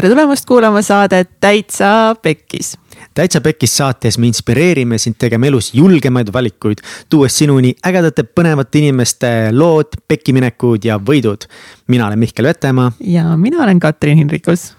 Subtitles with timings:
[0.00, 2.78] tere tulemast kuulama saadet Täitsa Pekkis.
[3.14, 6.78] täitsa Pekkis saates me inspireerime sind tegema elus julgemaid valikuid,
[7.12, 11.44] tuues sinuni ägedate põnevate inimeste lood, pekkiminekud ja võidud.
[11.88, 12.92] mina olen Mihkel Vetemaa.
[13.00, 14.72] ja mina olen Katrin Hindrikus.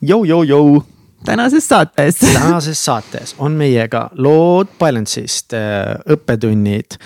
[0.00, 0.82] Jou-jou-jou.
[1.24, 2.16] tänases saates.
[2.40, 5.52] tänases saates on meiega lood Balance'ist,
[6.08, 6.96] õppetunnid,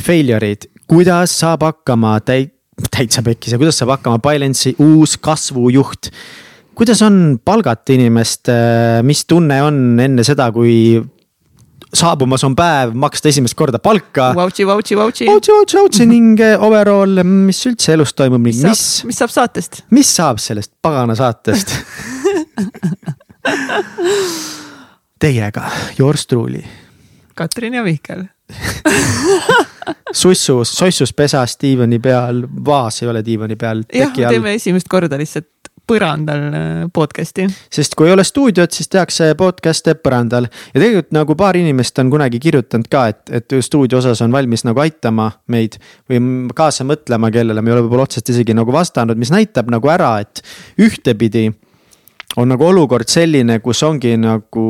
[0.00, 2.50] failure'id, kuidas saab hakkama täi-,
[2.90, 6.10] täitsa pekkis ja kuidas saab hakkama Balance'i uus kasvujuht.
[6.74, 8.50] Kuidas on palgata inimest,
[9.06, 10.98] mis tunne on enne seda, kui
[11.94, 14.32] saabumas on päev maksta esimest korda palka.
[14.36, 15.26] Vautši, vautši, vautši.
[15.30, 18.84] vautši, vautši, vautši ning overall, mis üldse elus toimub ning mis, mis.
[19.10, 19.82] mis saab saatest?
[19.94, 21.74] mis saab sellest pagana saatest
[25.24, 26.62] Teiega, yours truly.
[27.34, 28.24] Katrin ja Mihkel
[30.22, 33.82] sussus, sossus pesas diivani peal, vaas ei ole diivani peal.
[33.94, 35.48] jah, teeme esimest korda lihtsalt
[35.88, 37.46] põrandal äh, podcast'i.
[37.72, 42.12] sest kui ei ole stuudiot, siis tehakse podcast'e põrandal ja tegelikult nagu paar inimest on
[42.12, 45.78] kunagi kirjutanud ka, et, et stuudio osas on valmis nagu aitama meid
[46.10, 49.92] või kaasa mõtlema, kellele me ei ole võib-olla otseselt isegi nagu vastanud, mis näitab nagu
[49.92, 50.42] ära, et
[50.80, 51.50] ühtepidi
[52.36, 54.64] on nagu olukord selline, kus ongi nagu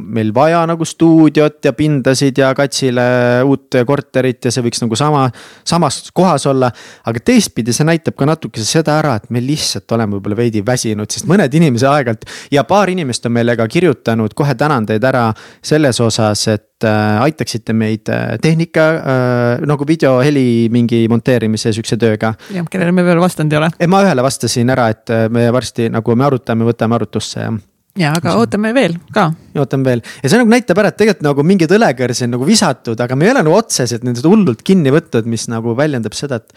[0.00, 3.02] meil vaja nagu stuudiot ja pindasid ja katsile
[3.46, 5.26] uut korterit ja see võiks nagu sama,
[5.66, 6.70] samas kohas olla.
[7.06, 11.10] aga teistpidi see näitab ka natuke seda ära, et me lihtsalt oleme võib-olla veidi väsinud,
[11.10, 15.30] sest mõned inimesed aeg-ajalt ja paar inimest on meile ka kirjutanud, kohe tänan teid ära
[15.62, 21.98] selles osas, et äh, aitaksite meid äh, tehnika äh, nagu video, heli mingi monteerimise sihukese
[22.00, 22.34] tööga.
[22.54, 23.70] jah, kellele me veel vastanud ei ole.
[23.90, 27.50] ma ühele vastasin ära, et me varsti nagu me arutame, võtame arutlusse ja
[27.98, 29.30] ja aga ootame veel ka.
[29.58, 33.00] ootame veel ja see nagu näitab ära, et tegelikult nagu mingeid õlekõrsi on nagu visatud,
[33.02, 36.54] aga me ei ole nagu otseselt nendest hullult kinni võtnud, mis nagu väljendab seda, et.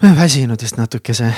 [0.00, 1.30] me oleme väsinud vist natukese.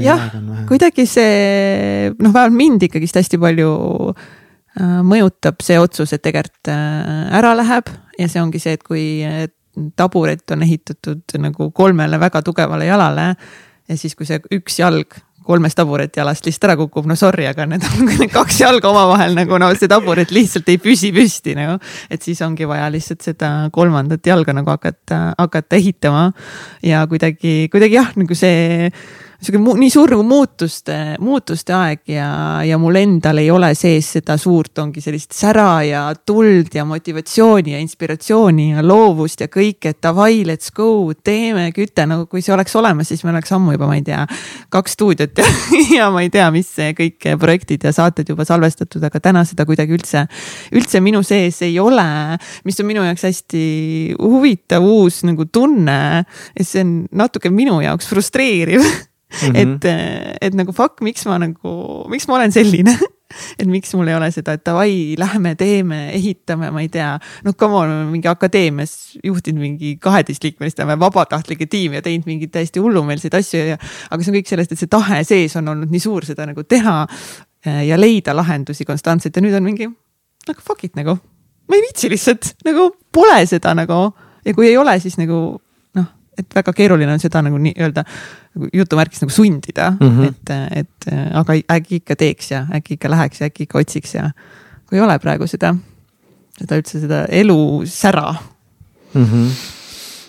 [0.00, 0.28] jah,
[0.70, 3.70] kuidagi see noh, vähemalt mind ikkagist hästi palju
[4.14, 4.28] äh,
[4.78, 9.24] mõjutab see otsus, et tegelikult äh, ära läheb ja see ongi see, et kui
[9.96, 13.34] taburet on ehitatud nagu kolmele väga tugevale jalale
[13.90, 15.18] ja siis, kui see üks jalg
[15.50, 19.58] kolmest taburetijalast lihtsalt ära kukub, no sorry, aga need on need kaks jalga omavahel nagu
[19.60, 21.78] no see taburet lihtsalt ei püsi püsti nagu.
[22.10, 26.28] et siis ongi vaja lihtsalt seda kolmandat jalga nagu hakata, hakata ehitama
[26.86, 28.90] ja kuidagi, kuidagi jah, nagu see
[29.40, 32.28] sihuke nii suur nagu muutuste, muutuste aeg ja,
[32.66, 37.72] ja mul endal ei ole sees seda suurt, ongi sellist sära ja tuld ja motivatsiooni
[37.72, 42.54] ja inspiratsiooni ja loovust ja kõike, et davai, let's go, teeme, küte, no kui see
[42.54, 44.26] oleks olemas, siis me oleks ammu juba, ma ei tea,
[44.72, 45.48] kaks stuudiot ja,
[45.98, 49.96] ja ma ei tea, mis kõik projektid ja saated juba salvestatud, aga täna seda kuidagi
[49.96, 50.26] üldse,
[50.76, 52.08] üldse minu sees ei ole.
[52.64, 53.62] mis on minu jaoks hästi
[54.20, 56.26] huvitav uus nagu tunne,
[56.60, 58.84] see on natuke minu jaoks frustreeriv
[59.30, 59.56] Mm -hmm.
[59.56, 61.72] et, et nagu fuck, miks ma nagu,
[62.10, 62.96] miks ma olen selline
[63.60, 67.12] et miks mul ei ole seda, et davai, lähme teeme, ehitame, ma ei tea.
[67.46, 73.34] noh, come on, mingi akadeemias juhtinud mingi kaheteistliikmelist vabatahtlike tiimi ja teinud mingeid täiesti hullumeelseid
[73.38, 73.78] asju ja.
[74.10, 76.64] aga see on kõik sellest, et see tahe sees on olnud nii suur seda nagu
[76.64, 79.90] teha eh, ja leida lahendusi konstantselt ja nüüd on mingi
[80.48, 81.18] nagu fuck it nagu.
[81.68, 84.08] ma ei viitsi lihtsalt nagu pole seda nagu
[84.44, 85.60] ja kui ei ole, siis nagu
[86.42, 90.28] et väga keeruline on seda nagu nii-öelda nagu jutumärkis nagu sundida mm, -hmm.
[90.28, 91.10] et, et
[91.42, 94.30] aga äkki ikka teeks ja äkki ikka läheks ja äkki ikka otsiks ja
[94.88, 95.74] kui ei ole praegu seda,
[96.58, 98.32] seda üldse seda elusära
[99.14, 99.24] mm.
[99.24, 99.76] -hmm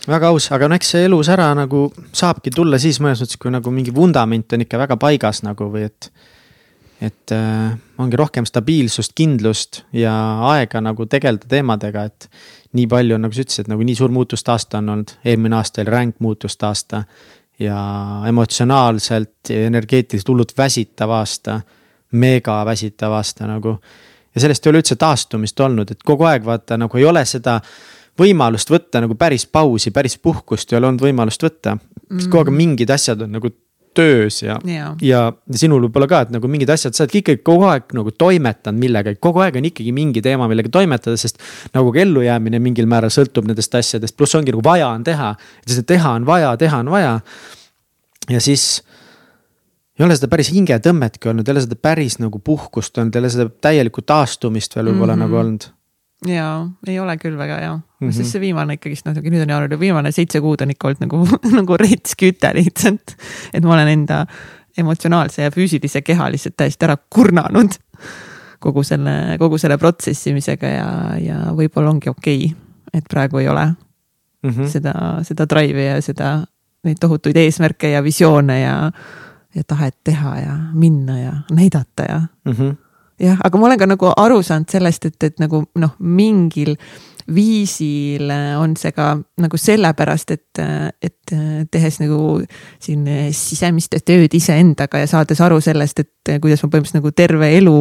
[0.08, 1.86] väga aus, aga no eks see elusära nagu
[2.18, 5.86] saabki tulla siis mõnes mõttes, kui nagu mingi vundament on ikka väga paigas nagu või
[5.90, 6.12] et
[7.02, 10.14] et äh, ongi rohkem stabiilsust, kindlust ja
[10.52, 12.28] aega nagu tegeleda teemadega, et
[12.78, 15.94] nii palju, nagu sa ütlesid, nagu nii suur muutuste aasta on olnud, eelmine aasta oli
[15.94, 17.04] ränk muutuste aasta.
[17.62, 17.78] ja
[18.26, 21.60] emotsionaalselt ja energeetiliselt hullult väsitav aasta,
[22.12, 23.78] mega väsitav aasta nagu.
[24.36, 27.60] ja sellest ei ole üldse taastumist olnud, et kogu aeg vaata nagu ei ole seda
[28.20, 31.78] võimalust võtta nagu päris pausi, päris puhkust ei ole olnud võimalust võtta.
[32.10, 32.58] sest kogu aeg mm.
[32.58, 33.54] mingid asjad on nagu
[33.98, 35.22] töös ja yeah., ja
[35.58, 39.20] sinul võib-olla ka, et nagu mingid asjad, sa oled ikkagi kogu aeg nagu toimetanud millegagi,
[39.24, 41.42] kogu aeg on ikkagi mingi teema, millega toimetada, sest.
[41.76, 45.34] nagu ka ellujäämine mingil määral sõltub nendest asjadest, pluss ongi nagu vaja on teha,
[45.66, 47.20] seda teha on vaja, teha on vaja.
[48.30, 48.82] ja siis
[50.00, 53.34] ei ole seda päris hingetõmmetki olnud, ei ole seda päris nagu puhkust olnud, ei ole
[53.34, 55.30] seda täielikku taastumist veel võib-olla mm -hmm.
[55.30, 55.70] nagu olnud
[56.28, 56.56] jaa,
[56.88, 58.16] ei ole küll väga hea mm, -hmm.
[58.16, 61.06] sest see viimane ikkagist noh, nüüd on jaanuar ja viimane seitse kuud on ikka olnud
[61.06, 61.22] nagu,
[61.60, 63.16] nagu rets küte lihtsalt.
[63.54, 64.26] et ma olen enda
[64.78, 67.80] emotsionaalse ja füüsilise keha lihtsalt täiesti ära kurnanud.
[68.62, 72.58] kogu selle, kogu selle protsessimisega ja, ja võib-olla ongi okei okay,,
[72.94, 74.68] et praegu ei ole mm -hmm.
[74.68, 74.94] seda,
[75.24, 76.46] seda drive'i ja seda,
[76.84, 78.92] neid tohutuid eesmärke ja visioone ja
[79.56, 82.52] ja tahet teha ja minna ja näidata ja mm.
[82.52, 82.76] -hmm.
[83.22, 86.76] Jah, aga ma olen ka nagu aru saanud sellest, et, et nagu noh, mingil
[87.32, 90.62] viisil on see ka nagu sellepärast, et,
[91.06, 91.36] et
[91.72, 92.42] tehes nagu
[92.82, 93.06] siin
[93.38, 97.78] sisemist tööd iseendaga ja saades aru sellest, et kuidas ma põhimõtteliselt nagu terve elu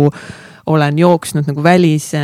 [0.70, 2.20] olen jooksnud nagu välise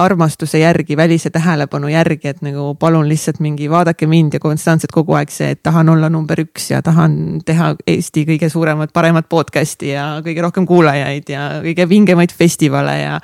[0.00, 5.16] armastuse järgi, välise tähelepanu järgi, et nagu palun lihtsalt mingi vaadake mind ja konstantselt kogu
[5.18, 9.92] aeg see, et tahan olla number üks ja tahan teha Eesti kõige suuremat, paremat podcast'i
[9.92, 13.18] ja kõige rohkem kuulajaid ja kõige vingemaid festivale ja.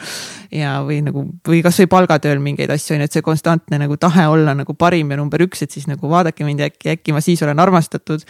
[0.53, 4.27] Ja, või nagu, või kasvõi palgatööl mingeid asju on ju, et see konstantne nagu tahe
[4.31, 7.43] olla nagu parim ja number üks, et siis nagu vaadake mind äkki, äkki ma siis
[7.45, 8.25] olen armastatud.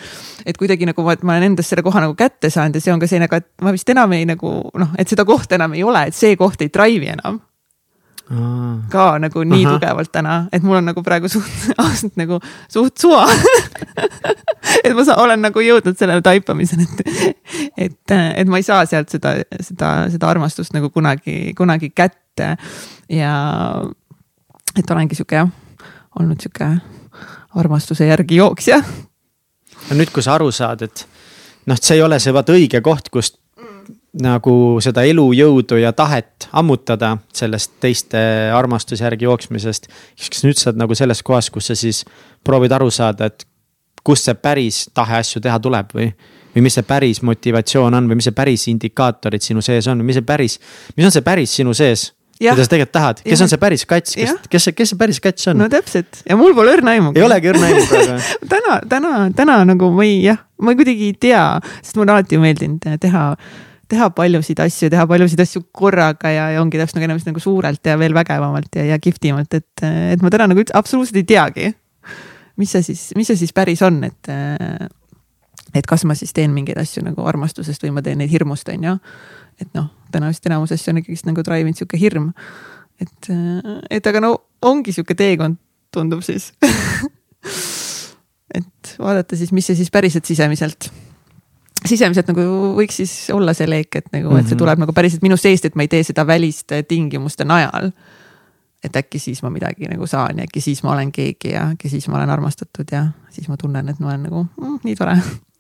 [0.47, 3.01] et kuidagi nagu et ma olen endast selle koha nagu kätte saanud ja see on
[3.01, 6.09] ka selline, et ma vist enam ei nagu noh, et seda kohta enam ei ole,
[6.09, 7.41] et see koht ei drive'i enam.
[8.93, 9.79] Ka nagu nii Ahah.
[9.79, 11.49] tugevalt täna, et mul on nagu praegu suht,
[11.81, 12.37] ausalt nagu
[12.69, 13.25] suht suva
[14.85, 19.09] et ma saan, olen nagu jõudnud sellele taipamisele, et, et, et ma ei saa sealt
[19.15, 22.55] seda, seda, seda armastust nagu kunagi, kunagi kätte.
[23.09, 23.33] ja
[24.77, 25.49] et olengi sihuke jah,
[26.21, 26.69] olnud sihuke
[27.57, 28.83] armastuse järgi jooksja.
[29.89, 31.07] no nüüd, kui sa aru saad, et
[31.65, 33.41] noh, see ei ole see vaata õige koht, kust
[34.23, 38.19] nagu seda elujõudu ja tahet ammutada sellest teiste
[38.57, 39.89] armastuse järgi jooksmisest.
[40.17, 42.05] kas nüüd sa oled nagu selles kohas, kus sa siis
[42.45, 43.45] proovid aru saada, et
[44.05, 46.11] kust see päris tahe asju teha tuleb või?
[46.55, 50.17] või mis see päris motivatsioon on või mis see päris indikaatorid sinu sees on mis
[50.17, 50.57] see päris,
[50.97, 52.13] mis on see päris sinu sees?
[52.39, 52.55] Jah.
[52.55, 53.45] mida sa tegelikult tahad, kes Jah.
[53.45, 56.37] on see päris kats, kes kes see, kes see päris kats on no täpselt ja
[56.39, 57.19] mul pole õrna aimugi.
[57.19, 58.19] ei olegi õrna aimu praegu
[58.53, 61.43] täna, täna, täna nagu ma ei, jah, ma kuidagi ei tea,
[61.83, 63.25] sest mulle alati meeldinud teha,
[63.89, 67.89] teha paljusid asju, teha paljusid asju korraga ja, ja ongi täpselt nagu enam nagu suurelt
[67.89, 71.73] ja veel vägevamalt ja, ja kihvtimalt, et, et ma täna nagu üldse absoluutselt ei teagi.
[72.59, 74.33] mis see siis, mis see siis päris on, et,
[75.79, 78.91] et kas ma siis teen mingeid asju nagu armastusest või ma teen neid hirmust, on
[78.91, 78.97] ju.
[79.63, 82.33] et noh, täna vist enamus asju on ikkagist nagu drive inud sihuke hirm.
[83.01, 83.33] et,
[83.91, 84.35] et aga no
[84.69, 85.57] ongi sihuke teekond,
[85.95, 86.53] tundub siis
[88.59, 90.91] et vaadata siis, mis see siis päriselt sisemiselt,
[91.87, 92.41] sisemiselt nagu
[92.77, 94.59] võiks siis olla see leek, et nagu, et see Mhm.
[94.59, 97.93] tuleb nagu päriselt minu seest, et ma ei tee seda väliste tingimuste najal.
[98.85, 101.89] et äkki siis ma midagi nagu saan ja äkki siis ma olen keegi ja äkki
[101.91, 105.17] siis ma olen armastatud ja siis ma tunnen, et ma olen nagu mm, nii tore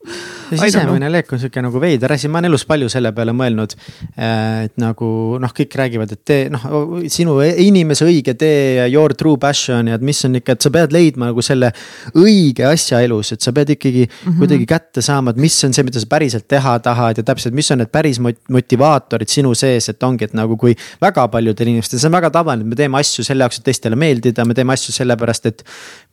[0.06, 3.74] see sisemine leek on sihuke nagu veider asi, ma olen elus palju selle peale mõelnud.
[4.14, 5.08] et nagu
[5.42, 6.64] noh, kõik räägivad, et tee noh,
[7.10, 10.72] sinu inimese õige tee ja your true passion ja et mis on ikka, et sa
[10.74, 11.72] pead leidma nagu selle
[12.14, 14.14] õige asja elus, et sa pead ikkagi mm.
[14.22, 14.38] -hmm.
[14.38, 17.70] kuidagi kätte saama, et mis on see, mida sa päriselt teha tahad ja täpselt, mis
[17.74, 21.98] on need päris mot- motivaatorid sinu sees, et ongi, et nagu kui väga paljudel inimestel,
[21.98, 24.72] see on väga tavaline, et me teeme asju selle jaoks, et teistele meeldida, me teeme
[24.72, 25.64] asju sellepärast, et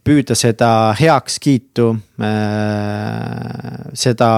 [0.06, 0.70] püüda seda
[1.00, 1.90] heakskiitu
[2.22, 4.30] äh, seda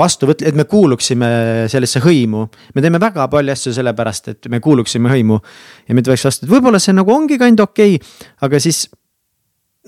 [0.00, 1.28] vastu võtta, et me kuuluksime
[1.72, 2.46] sellesse hõimu.
[2.74, 5.40] me teeme väga palju asju sellepärast, et me kuuluksime hõimu
[5.88, 8.16] ja meid võiks vastu, et võib-olla see nagu ongi kind okei okay,,
[8.46, 8.86] aga siis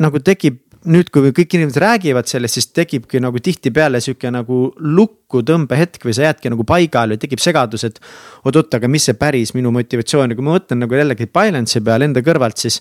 [0.00, 5.44] nagu tekib nüüd, kui kõik inimesed räägivad sellest, siis tekibki nagu tihtipeale sihuke nagu lukku
[5.46, 8.00] tõmbehetk või sa jäädki nagu paigale, tekib segadus, et.
[8.42, 12.10] oot-oot, aga mis see päris minu motivatsioon ja kui ma mõtlen nagu jällegi balance'i peale
[12.10, 12.80] enda kõrvalt, siis.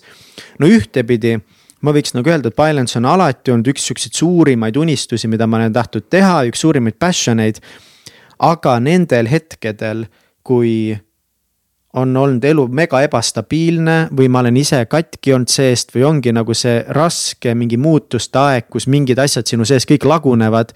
[0.58, 1.36] no ühtepidi
[1.82, 5.60] ma võiks nagu öelda, et balance on alati olnud üks siukseid suurimaid unistusi, mida ma
[5.60, 7.60] olen tahtnud teha, üks suurimaid passion eid.
[8.42, 10.06] aga nendel hetkedel,
[10.42, 10.96] kui
[11.92, 16.54] on olnud elu mega ebastabiilne või ma olen ise katki olnud seest või ongi nagu
[16.56, 20.72] see raske mingi muutuste aeg, kus mingid asjad sinu sees kõik lagunevad.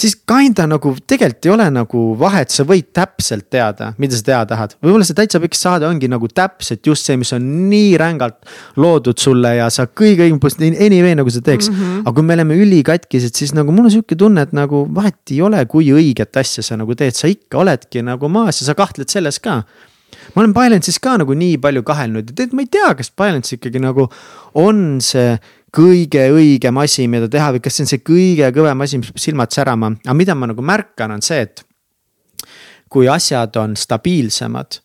[0.00, 4.48] Siis kinda nagu tegelikult ei ole nagu vahet, sa võid täpselt teada, mida sa teada
[4.54, 8.38] tahad, võib-olla see täitsa pikk saade ongi nagu täpselt just see, mis on nii rängalt
[8.80, 10.40] loodud sulle ja sa kõige õigem,
[10.72, 11.76] anyway nagu sa teeks mm.
[11.76, 12.00] -hmm.
[12.04, 15.42] aga kui me oleme ülikatkised, siis nagu mul on sihuke tunne, et nagu vahet ei
[15.44, 19.08] ole, kui õiget asja sa nagu teed, sa ikka oledki nagu maas ja sa kahtled
[19.12, 19.62] selles ka
[20.34, 23.56] ma olen Balance'is ka nagu nii palju kahelnud ja tead, ma ei tea, kas Balance
[23.56, 24.08] ikkagi nagu
[24.58, 25.34] on see
[25.74, 29.24] kõige õigem asi, mida teha või kas see on see kõige kõvem asi, mis peab
[29.24, 31.64] silmad särama, aga mida ma nagu märkan, on see, et.
[32.90, 34.80] kui asjad on stabiilsemad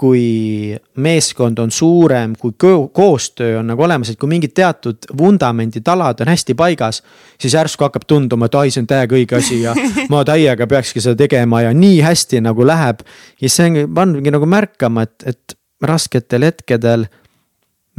[0.00, 5.84] kui meeskond on suurem, kui ko koostöö on nagu olemas, et kui mingid teatud vundamendid,
[5.92, 7.02] alad on hästi paigas.
[7.40, 9.74] siis järsku hakkab tunduma, et ai, see on täiega õige asi ja
[10.12, 13.04] ma täiega peakski seda tegema ja nii hästi nagu läheb.
[13.42, 17.04] ja see on, pannudki nagu märkama, et, et rasketel hetkedel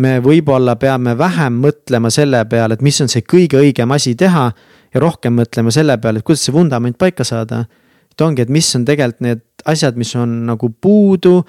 [0.02, 4.48] me võib-olla peame vähem mõtlema selle peale, et mis on see kõige õigem asi teha
[4.94, 7.66] ja rohkem mõtlema selle peale, et kuidas see vundament paika saada.
[8.12, 11.42] et ongi, et mis on tegelikult need asjad, mis on nagu puudu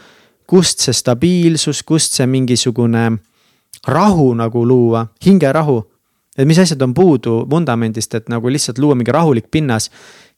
[0.46, 3.18] kust see stabiilsus, kust see mingisugune
[3.88, 5.82] rahu nagu luua, hingerahu.
[6.36, 9.90] et mis asjad on puudu vundamendist, et nagu lihtsalt luua mingi rahulik pinnas.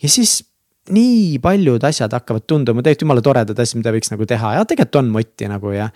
[0.03, 0.43] ja siis
[0.91, 5.01] nii paljud asjad hakkavad tunduma tegelikult jumala toredad asjad, mida võiks nagu teha ja tegelikult
[5.01, 5.89] on motti nagu ja.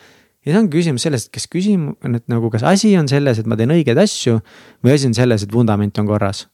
[0.47, 3.41] Ja see ongi küsimus selles, et kas küsimus on, et nagu, kas asi on selles,
[3.41, 4.39] et ma teen õigeid asju
[4.85, 6.47] või asi on selles, et vundament on korras.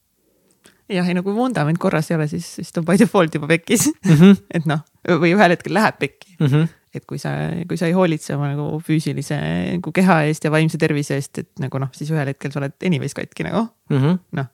[0.90, 3.48] jah, ei no kui vundament korras ei ole, siis, siis ta on by default juba
[3.50, 4.16] pekkis mm.
[4.16, 4.40] -hmm.
[4.58, 4.82] et noh,
[5.20, 6.68] või ühel hetkel läheb pekki Mm -hmm.
[6.94, 7.30] et kui sa,
[7.68, 9.38] kui sa ei hoolitse oma nagu füüsilise
[9.76, 12.74] nagu keha eest ja vaimse tervise eest, et nagu noh, siis ühel hetkel sa oled
[12.84, 14.18] anyways katki nagu Mm -hmm.
[14.32, 14.46] noh.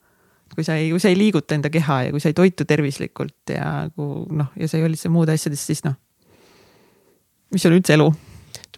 [0.54, 3.48] kui sa ei, kui sa ei liiguta enda keha ja kui sa ei toitu tervislikult
[3.48, 5.94] ja kui noh, ja sa ei hoolitse muude asjadest, siis noh.
[7.52, 8.12] mis on üldse elu?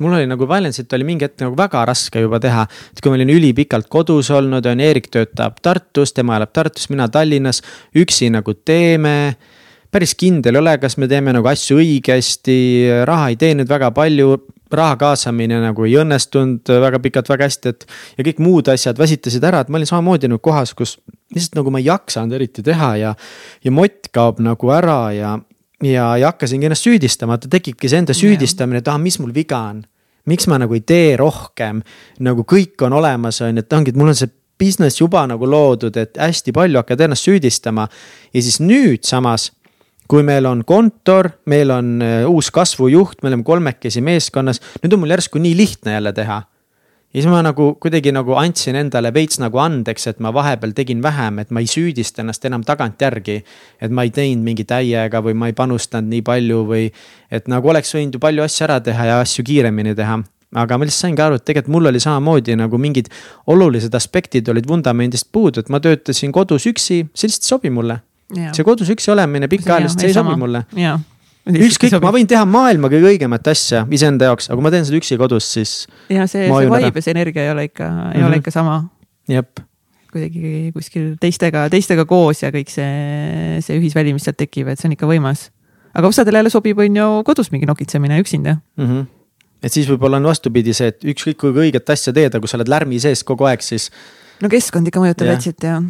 [0.00, 3.18] Mul oli nagu Valensit oli mingi hetk nagu väga raske juba teha, et kui ma
[3.18, 7.61] olin ülipikalt kodus olnud, on Eerik töötab Tartus, tema elab Tartus, mina Tallinnas,
[7.99, 9.34] üksi nagu teeme
[9.92, 12.56] päris kindel ei ole, kas me teeme nagu asju õigesti,
[13.08, 14.38] raha ei teeninud väga palju,
[14.72, 17.84] raha kaasamine nagu ei õnnestunud väga pikalt väga hästi, et.
[18.16, 20.96] ja kõik muud asjad väsitasid ära, et ma olin samamoodi nagu kohas, kus
[21.34, 23.14] lihtsalt nagu ma ei jaksanud eriti teha ja.
[23.64, 25.37] ja mott kaob nagu ära ja,
[25.82, 29.58] ja, ja hakkasingi ennast süüdistama, et tekibki see enda süüdistamine, et ah, mis mul viga
[29.72, 29.82] on.
[30.26, 31.80] miks ma nagu ei tee rohkem,
[32.22, 34.30] nagu kõik on olemas, on ju, et ongi, et mul on see
[34.62, 37.88] business juba nagu loodud, et hästi palju hakkad ennast süüdistama.
[38.34, 39.50] ja siis nüüd samas
[40.12, 45.00] kui meil on kontor, meil on äh, uus kasvujuht, me oleme kolmekesi meeskonnas, nüüd on
[45.00, 46.42] mul järsku nii lihtne jälle teha.
[47.12, 51.02] Ja siis ma nagu kuidagi nagu andsin endale veits nagu andeks, et ma vahepeal tegin
[51.04, 53.42] vähem, et ma ei süüdista ennast enam tagantjärgi.
[53.81, 56.92] et ma ei teinud mingi täiega või ma ei panustanud nii palju või
[57.31, 60.23] et nagu oleks võinud ju palju asju ära teha ja asju kiiremini teha
[60.54, 63.09] aga ma lihtsalt saingi aru, et tegelikult mul oli samamoodi nagu mingid
[63.47, 68.00] olulised aspektid olid vundamendist puudu, et ma töötasin kodus üksi, see lihtsalt ei sobi mulle
[68.33, 70.64] see kodus üksi olemine pikaajaliselt, see ei sobi mulle.
[71.50, 74.99] Ükskõik, ma võin teha maailma kõige õigemat asja iseenda jaoks, aga kui ma teen seda
[75.00, 75.72] üksi kodus, siis.
[76.12, 78.16] ja see, see vibe ja see energia ei ole ikka mm, -hmm.
[78.16, 78.42] ei ole mhm.
[78.42, 78.76] ikka sama.
[79.28, 79.62] jep.
[80.12, 84.90] kuidagi kuskil teistega, teistega koos ja kõik see, see ühisväli, mis sealt tekib, et see
[84.90, 85.50] on ikka võimas.
[85.94, 88.87] aga osadele jälle sobib, on ju kodus mingi nokitsemine üksinda mm.
[88.87, 89.06] -hmm.
[89.62, 92.56] et siis võib-olla on vastupidi see, et ükskõik kui õiget asja teed, aga kui sa
[92.61, 93.90] oled lärmi sees kogu aeg, siis.
[94.40, 95.82] no keskkond ikka mõjutab vetsit ja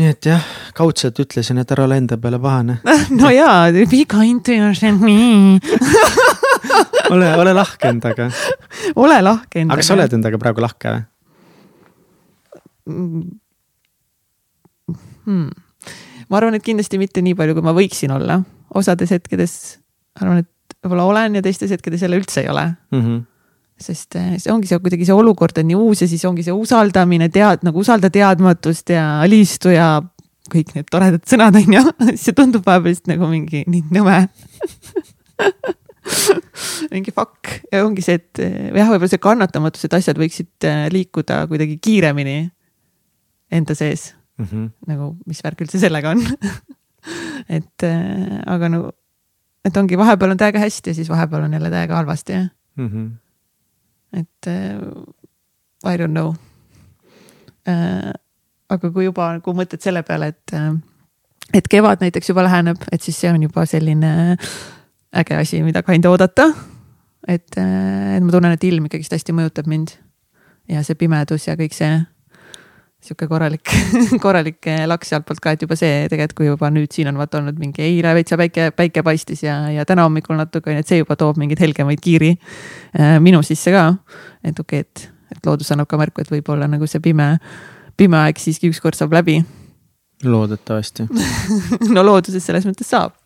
[0.00, 0.44] nii et jah,
[0.76, 2.78] kaudselt ütlesin, et ära ole enda peale pahane
[3.20, 5.02] no jaa, be kind to yourself
[7.12, 8.30] ole, ole lahke endaga.
[8.96, 9.76] ole lahke endaga.
[9.76, 11.02] aga kas sa oled endaga praegu lahke või
[15.26, 15.50] hmm.?
[16.28, 18.40] ma arvan, et kindlasti mitte nii palju, kui ma võiksin olla.
[18.74, 19.58] osades hetkedes
[20.20, 23.02] arvan, et võib-olla olen ja teistes hetkedes jälle üldse ei ole mm.
[23.02, 23.20] -hmm
[23.84, 26.54] sest eh, see ongi see kuidagi see olukord on nii uus ja siis ongi see
[26.54, 29.88] usaldamine, tead nagu usalda teadmatust ja alistu ja
[30.52, 31.82] kõik need toredad sõnad on ju,
[32.22, 34.18] see tundub vahepeal lihtsalt nagu mingi nii nõme
[36.92, 37.40] mingi fuck
[37.72, 41.78] ja ongi see, et eh, jah, võib-olla see kannatamatus, et asjad võiksid eh, liikuda kuidagi
[41.82, 42.38] kiiremini
[43.52, 44.46] enda sees mm.
[44.46, 44.66] -hmm.
[44.92, 46.20] nagu, mis värk üldse sellega on
[47.58, 48.86] et aga nagu,
[49.66, 52.38] et ongi, vahepeal on täiega hästi ja siis vahepeal on jälle täiega halvasti,
[52.78, 52.88] mm.
[52.88, 53.10] -hmm
[54.12, 55.04] et uh,
[55.84, 56.34] I don't know
[57.66, 58.12] uh,.
[58.72, 60.76] aga kui juba nagu mõtled selle peale, et uh,,
[61.54, 64.12] et kevad näiteks juba läheneb, et siis see on juba selline
[65.12, 66.48] äge asi, mida kind of oodata.
[67.28, 69.94] et, et ma tunnen, et ilm ikkagist hästi mõjutab mind
[70.70, 72.00] ja see pimedus ja kõik see
[73.02, 73.72] sihuke korralik
[74.24, 77.58] korralik laks sealtpoolt ka, et juba see tegelikult, kui juba nüüd siin on vaata olnud
[77.60, 81.00] mingi eile veitsa päike, päike paistis ja, ja täna hommikul natuke on ju, et see
[81.00, 83.88] juba toob mingeid helgemaid kiiri äh, minu sisse ka.
[84.44, 87.32] et okei okay,, et, et loodus annab ka märku, et võib-olla nagu see pime,
[87.98, 89.40] pime aeg siiski ükskord saab läbi.
[90.22, 91.08] loodetavasti
[91.96, 93.18] no looduses selles mõttes saab.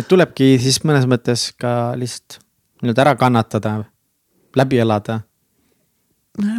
[0.00, 2.40] et tulebki siis mõnes mõttes ka lihtsalt
[2.82, 3.76] nii-öelda ära kannatada,
[4.56, 5.20] läbi elada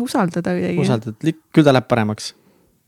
[0.05, 0.79] usaldada kuidagi.
[0.86, 2.33] usaldada, küll ta läheb paremaks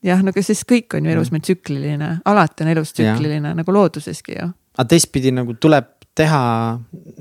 [0.05, 3.75] jah, no aga sest kõik on ju elus meil tsükliline, alati on elus tsükliline nagu
[3.75, 4.49] looduseski ju.
[4.77, 6.41] aga teistpidi nagu tuleb teha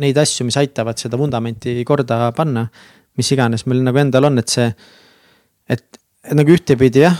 [0.03, 2.69] neid asju, mis aitavad seda vundamenti korda panna.
[3.19, 4.67] mis iganes meil nagu endal on, et see,
[5.71, 7.15] et, et nagu ühtepidi jah,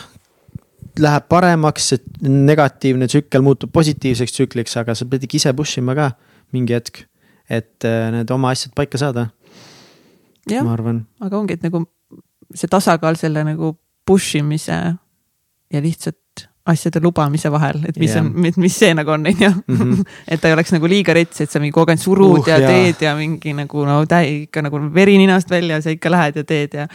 [0.99, 5.95] läheb paremaks, et negatiivne tsükkel muutub positiivseks tsükliks, aga sa pead ikka ise push ima
[5.95, 6.11] ka
[6.55, 7.07] mingi hetk.
[7.51, 9.29] et äh, need oma asjad paika saada.
[10.51, 11.07] arvan.
[11.21, 11.85] aga ongi, et nagu
[12.55, 13.75] see tasakaal selle nagu
[14.07, 14.77] push imise
[15.75, 18.25] ja lihtsalt asjade lubamise vahel, et mis yeah.
[18.25, 19.51] on, mis see nagu on, on ju.
[19.69, 20.05] Mhm.
[20.33, 22.57] et ta ei oleks nagu liiga rets, et sa mingi kogu aeg surud uh, ja
[22.63, 22.73] jah.
[22.73, 26.45] teed ja mingi nagu no täi ikka nagu veri ninast välja, sa ikka lähed ja
[26.49, 26.87] teed ja.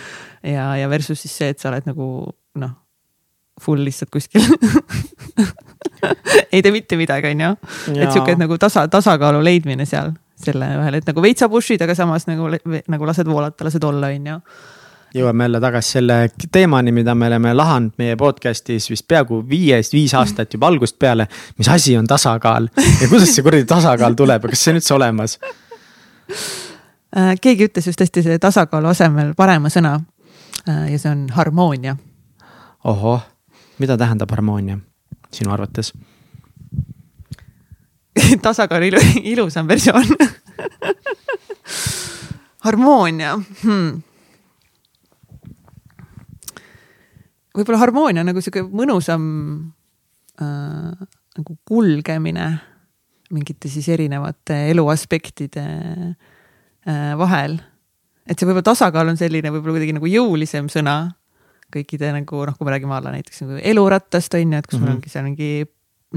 [0.42, 2.08] ja, ja versus siis see, et sa oled nagu
[2.64, 2.74] noh,
[3.62, 4.42] full lihtsalt kuskil
[6.54, 7.54] ei tee mitte midagi, on ju.
[7.94, 12.26] et sihuke nagu tasa, tasakaalu leidmine seal selle vahel, et nagu veitsa push'id, aga samas
[12.26, 12.50] nagu,
[12.90, 14.42] nagu lased voolata, lased olla, on ju
[15.16, 20.14] jõuame jälle tagasi selle teemani, mida me oleme lahanud meie podcast'is vist peaaegu viiest, viis
[20.14, 21.28] aastat juba algusest peale.
[21.58, 22.68] mis asi on tasakaal
[23.02, 25.40] ja kuidas see kuradi tasakaal tuleb ja kas see on üldse olemas?
[27.18, 30.00] Äh, keegi ütles just hästi selle tasakaalu asemel parema sõna.
[30.70, 31.98] Äh, ja see on harmoonia.
[32.84, 33.22] ohoh,
[33.80, 34.78] mida tähendab harmoonia
[35.34, 35.94] sinu arvates
[38.46, 40.06] tasakaal ilu, ilusam versioon
[42.66, 44.09] harmoonia hmm
[47.58, 49.24] võib-olla harmoonia on nagu sihuke mõnusam
[50.42, 51.08] äh,
[51.40, 52.50] nagu kulgemine
[53.34, 57.60] mingite siis erinevate eluaspektide äh, vahel.
[58.26, 61.00] et see võib-olla tasakaal on selline võib-olla kuidagi nagu jõulisem sõna
[61.74, 64.86] kõikide nagu noh, kui me räägime alla näiteks nagu elurattast on ju, et kus mm
[64.86, 64.90] -hmm.
[64.90, 65.52] mul ongi seal mingi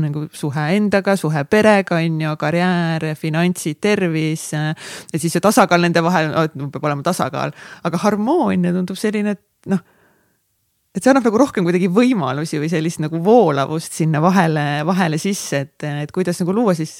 [0.03, 4.53] nagu suhe endaga, suhe perega on ju, karjäär, finantsid, tervis.
[4.53, 7.53] ja siis see tasakaal nende vahel, peab olema tasakaal,
[7.85, 9.81] aga harmoonia tundub selline, et noh
[10.93, 15.63] et see annab nagu rohkem kuidagi võimalusi või sellist nagu voolavust sinna vahele, vahele sisse,
[15.65, 16.93] et, et kuidas nagu luua siis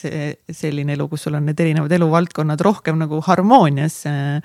[0.49, 4.41] selline elu, kus sul on need erinevad eluvaldkonnad rohkem nagu harmoonias äh,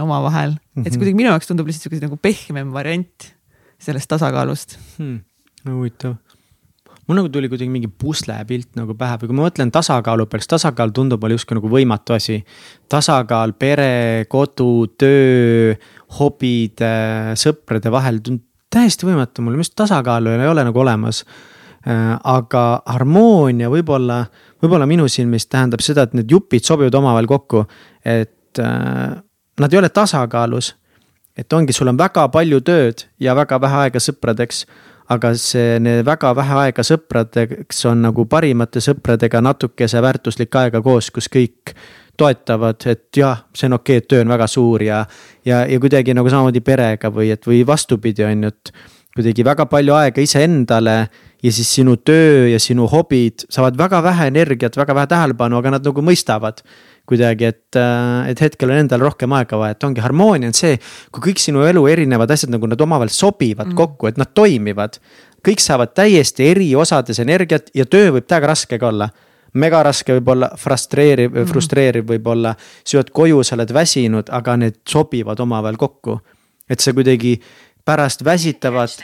[0.00, 0.58] omavahel mm.
[0.58, 0.82] -hmm.
[0.82, 1.04] et see mhm.
[1.04, 3.32] kuidagi minu jaoks tundub lihtsalt siukene nagu pehmem variant
[3.82, 5.18] sellest tasakaalust hmm..
[5.70, 6.18] huvitav
[7.06, 10.54] mul nagu tuli kuidagi mingi puslepilt nagu pähe või kui ma mõtlen tasakaalu peale, siis
[10.54, 12.38] tasakaal tundub mulle justkui nagu võimatu asi.
[12.90, 15.74] tasakaal pere, kodu, töö,
[16.18, 16.82] hobid,
[17.38, 21.22] sõprade vahel tundub täiesti võimatu, mul just tasakaalu ei ole nagu olemas.
[21.82, 24.20] Äh, aga harmoonia võib-olla,
[24.62, 27.64] võib-olla minu silmis tähendab seda, et need jupid sobivad omavahel kokku,
[28.06, 29.16] et äh,
[29.60, 30.76] nad ei ole tasakaalus.
[31.36, 34.66] et ongi, sul on väga palju tööd ja väga vähe aega sõpradeks
[35.08, 41.28] aga see väga vähe aega sõpradeks on nagu parimate sõpradega natukese väärtuslik aega koos, kus
[41.32, 41.74] kõik
[42.18, 45.02] toetavad, et jah, see on okei okay,, et töö on väga suur ja,
[45.48, 48.72] ja, ja kuidagi nagu samamoodi perega või et, või vastupidi, on ju, et
[49.16, 50.96] kuidagi väga palju aega iseendale
[51.42, 55.76] ja siis sinu töö ja sinu hobid saavad väga vähe energiat, väga vähe tähelepanu, aga
[55.76, 56.62] nad nagu mõistavad
[57.08, 57.78] kuidagi, et,
[58.30, 60.76] et hetkel on endal rohkem aega vaja, et ongi harmoonia on see,
[61.12, 63.78] kui kõik sinu elu erinevad asjad nagu nad omavahel sobivad mm.
[63.78, 65.00] kokku, et nad toimivad.
[65.42, 69.10] kõik saavad täiesti eri osades energiat ja töö võib täiega raske ka olla
[69.58, 72.54] mega raske võib-olla, frustreeriv mm., frustreeriv võib-olla.
[72.84, 76.20] sa jõuad koju, sa oled väsinud, aga need sobivad omavahel kokku.
[76.68, 77.36] et sa kuidagi
[77.84, 79.02] pärast väsitavat,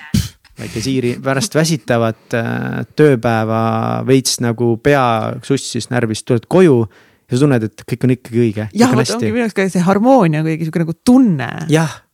[0.60, 3.60] väike siiri, pärast väsitavat äh, tööpäeva
[4.06, 6.80] veits nagu pea sussis närvist, tuled koju
[7.28, 8.68] ja sa tunned, et kõik on ikkagi õige.
[8.72, 11.50] jah, vot ongi minu arust ka see harmoonia kuidagi sihuke nagu tunne.
[11.72, 12.04] jah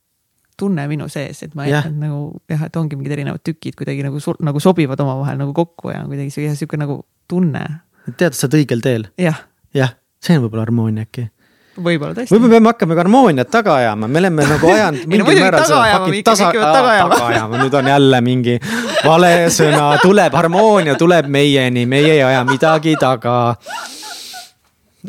[0.58, 1.86] tunne minu sees, et ma yeah.
[1.90, 6.04] nagu jah, et ongi mingid erinevad tükid kuidagi nagu, nagu sobivad omavahel nagu kokku ja
[6.06, 7.64] kuidagi sihuke nagu tunne
[8.12, 9.32] tead, sa oled õigel teel ja..
[9.32, 11.28] jah, jah, see on võib-olla harmoonia äkki
[11.74, 12.34] võib-olla tõesti.
[12.34, 16.50] võib-olla peame hakkama harmooniat taga ajama, me oleme nagu ajanud mingil määral seda fucking tasa,
[16.52, 18.54] taga ajama, nüüd on jälle mingi
[19.04, 23.56] vale sõna, tuleb harmoonia, tuleb meieni, meie ei aja midagi taga.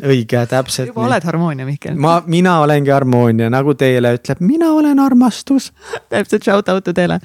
[0.02, 0.90] õige, täpselt.
[0.90, 1.10] juba nii.
[1.10, 1.96] oled harmoonia, Mihkel.
[2.00, 5.72] ma, mina olengi harmoonia, nagu Teele ütleb, mina olen armastus
[6.10, 7.20] täpselt shout out'u Teele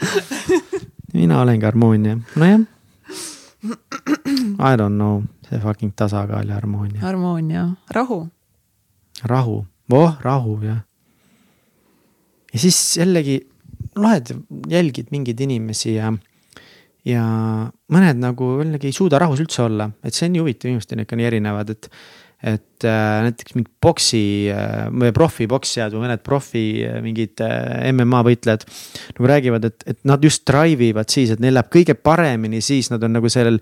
[1.18, 2.68] mina olengi harmoonia, nojah.
[4.58, 7.02] I don't know see fucking tasakaal ja harmoonia.
[7.04, 8.24] harmoonia, rahu.
[9.24, 9.62] rahu,
[9.92, 10.82] voh, rahu jah.
[12.54, 13.42] ja siis jällegi
[14.00, 14.34] loed,
[14.72, 16.14] jälgid mingeid inimesi ja,
[17.08, 17.26] ja
[17.92, 21.06] mõned nagu jällegi ei suuda rahus üldse olla, et see on nii huvitav, inimesed on
[21.06, 21.92] ikka nii erinevad, et
[22.42, 28.24] et äh, näiteks mingid boksi äh, või profipoksijad või mõned profi äh, mingid äh, MMA
[28.26, 28.66] võitlejad.
[29.14, 32.90] nagu räägivad, et, et nad just drive ivad siis, et neil läheb kõige paremini siis,
[32.90, 33.62] nad on nagu sellel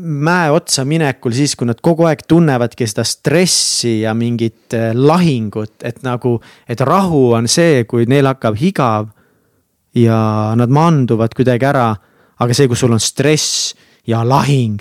[0.00, 5.74] mäe otsa minekul, siis kui nad kogu aeg tunnevadki seda stressi ja mingit äh, lahingut,
[5.84, 9.10] et nagu, et rahu on see, kui neil hakkab igav.
[9.94, 11.90] ja nad maanduvad kuidagi ära,
[12.40, 13.74] aga see, kus sul on stress
[14.08, 14.80] ja lahing,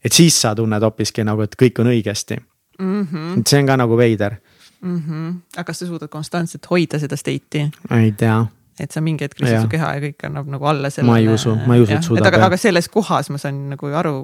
[0.00, 2.38] et siis sa tunned hoopiski nagu, et kõik on õigesti
[2.78, 3.02] mm.
[3.02, 3.40] -hmm.
[3.40, 4.36] et see on ka nagu veider
[4.80, 5.02] mm.
[5.08, 5.34] -hmm.
[5.56, 7.70] aga kas sa suudad konstantselt hoida seda state'i?
[7.90, 8.46] ei tea
[8.80, 11.10] et sa mingi hetk lihtsalt su keha ja kõik annab nagu alla sellele.
[11.12, 12.28] ma ei usu, ma ei usu, et suudab.
[12.30, 14.20] aga, aga selles kohas ma saan nagu aru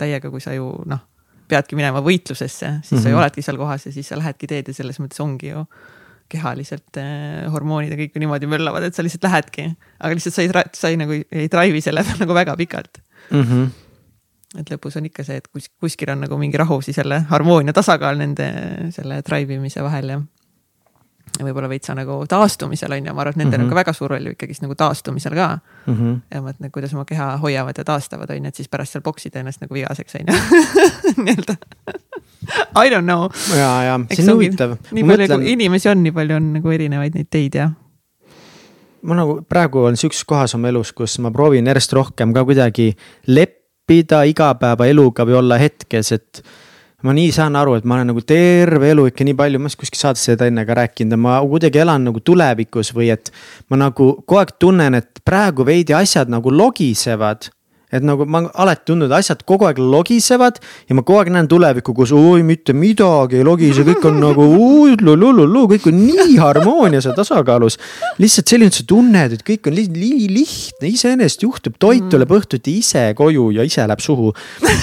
[0.00, 1.04] täiega, kui sa ju noh,
[1.50, 3.02] peadki minema võitlusesse, siis mm -hmm.
[3.02, 3.22] sa ju mhm.
[3.22, 5.66] oledki seal kohas ja siis sa lähedki teed ja selles mõttes ongi ju
[6.28, 10.50] kehaliselt eh, hormoonid ja kõik niimoodi möllavad, et sa lihtsalt lähedki, aga lihtsalt sa ei,
[10.72, 13.42] sa ei nagu ei drive'i selle peal nagu väga pikalt mm.
[13.42, 13.72] -hmm
[14.54, 17.74] et lõpus on ikka see, et kus, kuskil on nagu mingi rahu, siis jälle harmoonia
[17.74, 18.46] tasakaal nende
[18.94, 20.20] selle drive imise vahel ja
[21.42, 23.64] võib-olla veits nagu taastumisel on ju, ma arvan, et nendel mm -hmm.
[23.64, 23.80] on ka mhm.
[23.80, 25.94] väga suur roll ikkagist nagu taastumisel ka mm.
[25.94, 26.20] -hmm.
[26.30, 29.02] ja ma mõtlen, kuidas oma keha hoiavad ja taastavad, on ju, et siis pärast seal
[29.02, 30.34] poksida ennast nagu vigaseks on ju
[31.24, 31.56] nii-öelda
[32.76, 33.28] I don't know.
[33.56, 34.76] ja, ja see on huvitav.
[34.90, 35.40] nii palju mõtlen...
[35.40, 37.70] kui inimesi on, nii palju on nagu erinevaid neid teid ja.
[39.02, 42.92] ma nagu praegu olen sihukeses kohas oma elus, kus ma proovin järjest rohkem ka kuidagi
[43.26, 46.44] leppida igapäevaeluga või olla hetkes, et
[47.04, 49.80] ma nii saan aru, et ma olen nagu terve elu ikka nii palju, ma olen
[49.80, 53.30] kuskil saates seda enne ka rääkinud ja ma kuidagi elan nagu tulevikus või et.
[53.68, 57.50] ma nagu kogu aeg tunnen, et praegu veidi asjad nagu logisevad
[57.94, 61.94] et nagu ma alati tundnud, asjad kogu aeg logisevad ja ma kogu aeg näen tulevikku,
[61.96, 64.46] kus oi mitte midagi ei logise, kõik on nagu
[65.04, 67.78] lullulullu, kõik on nii harmoonias ja tasakaalus.
[68.18, 73.06] lihtsalt selline, sa tunned, et kõik on li lihtne, iseenesest juhtub, toit tuleb õhtuti ise
[73.16, 74.32] koju ja ise läheb suhu.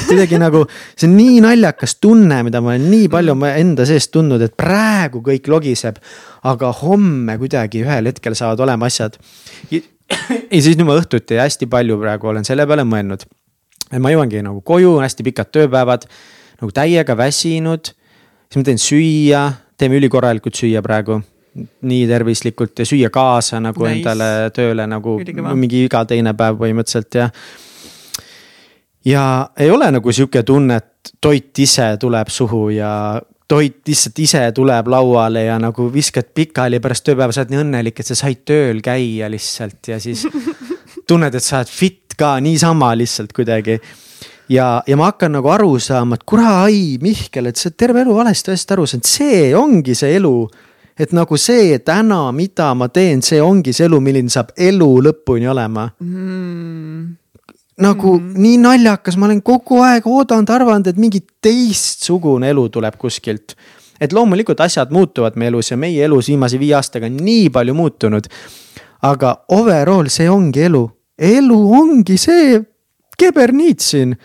[0.07, 4.13] kuidagi nagu, see on nii naljakas tunne, mida ma olen nii palju oma enda seest
[4.15, 5.99] tundnud, et praegu kõik logiseb.
[6.41, 9.19] aga homme kuidagi ühel hetkel saavad olema asjad
[10.55, 13.25] ja siis nüüd ma õhtuti hästi palju praegu olen selle peale mõelnud.
[13.91, 16.07] et ma jõuangi nagu koju, hästi pikad tööpäevad,
[16.61, 17.93] nagu täiega väsinud.
[18.47, 19.43] siis ma teen süüa,
[19.77, 21.21] teeme ülikorralikult süüa praegu.
[21.81, 23.97] nii tervislikult ja süüa kaasa nagu nice.
[23.97, 25.55] endale tööle nagu Ülikõva.
[25.55, 27.29] mingi iga teine päev põhimõtteliselt ja.
[29.05, 29.25] ja
[29.59, 32.93] ei ole nagu sihuke tunne, et toit ise tuleb suhu ja
[33.51, 37.99] toit lihtsalt ise tuleb lauale ja nagu viskad pikali pärast tööpäeva, sa oled nii õnnelik,
[37.99, 40.23] et sa said tööl käia lihtsalt ja siis
[41.09, 43.79] tunned, et sa oled fit ka niisama lihtsalt kuidagi.
[44.49, 48.05] ja, ja ma hakkan nagu aru saama, et kuraa, ai Mihkel, et sa oled terve
[48.05, 50.35] elu valesti asjast aru saanud, see ongi see elu.
[51.01, 55.49] et nagu see täna, mida ma teen, see ongi see elu, milline saab elu lõpuni
[55.51, 57.20] olema mm
[57.77, 58.37] nagu mm -hmm.
[58.37, 63.55] nii naljakas, ma olen kogu aeg oodanud, arvanud, et mingi teistsugune elu tuleb kuskilt.
[64.01, 67.73] et loomulikult asjad muutuvad meie elus ja meie elus viimase viie aastaga on nii palju
[67.73, 68.27] muutunud.
[69.01, 72.61] aga overall, see ongi elu, elu ongi see
[73.17, 74.15] keberniit siin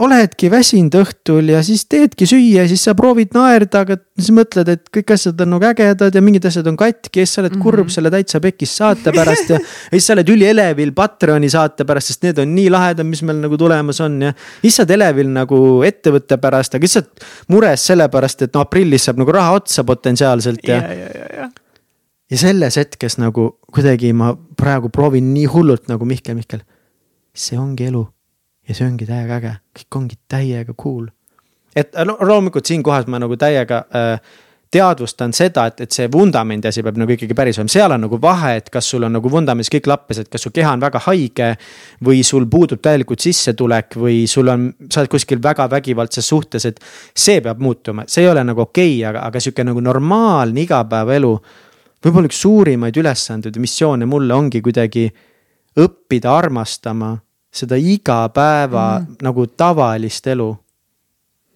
[0.00, 4.68] oledki väsinud õhtul ja siis teedki süüa ja siis sa proovid naerda, aga siis mõtled,
[4.70, 7.56] et kõik asjad on nagu ägedad ja mingid asjad on katki ja siis sa oled
[7.58, 7.94] kurb mm -hmm.
[7.96, 9.58] selle täitsa pekis saate pärast ja.
[9.90, 13.42] ja siis sa oled ülielevil Patreoni saate pärast, sest need on nii lahedad, mis meil
[13.42, 14.32] nagu tulemas on ja.
[14.62, 19.18] siis sa oled elevil nagu ettevõtte pärast, aga oled mures sellepärast, et no aprillis saab
[19.18, 21.50] nagu raha otsa potentsiaalselt ja, ja, ja, ja.
[22.30, 26.60] ja selles hetkes nagu kuidagi ma praegu proovin nii hullult nagu Mihkel, Mihkel.
[27.34, 28.13] see ongi elu
[28.68, 31.06] ja see ongi täiega äge, kõik ongi täiega cool.
[31.76, 34.18] et no loomulikult siinkohas ma nagu täiega äh,
[34.74, 38.18] teadvustan seda, et, et see vundamendi asi peab nagu ikkagi päris olema, seal on nagu
[38.22, 41.02] vahe, et kas sul on nagu vundamendis kõik lappes, et kas su keha on väga
[41.06, 41.50] haige.
[42.04, 46.80] või sul puudub täielikult sissetulek või sul on, sa oled kuskil väga vägivaldses suhtes, et.
[47.14, 51.34] see peab muutuma, see ei ole nagu okei okay,, aga, aga sihuke nagu normaalne igapäevaelu.
[52.04, 55.06] võib-olla üks suurimaid ülesandeid ja missioone mulle ongi kuidagi
[55.80, 57.14] õppida armastama
[57.54, 59.16] seda igapäeva mm.
[59.22, 60.50] nagu tavalist elu.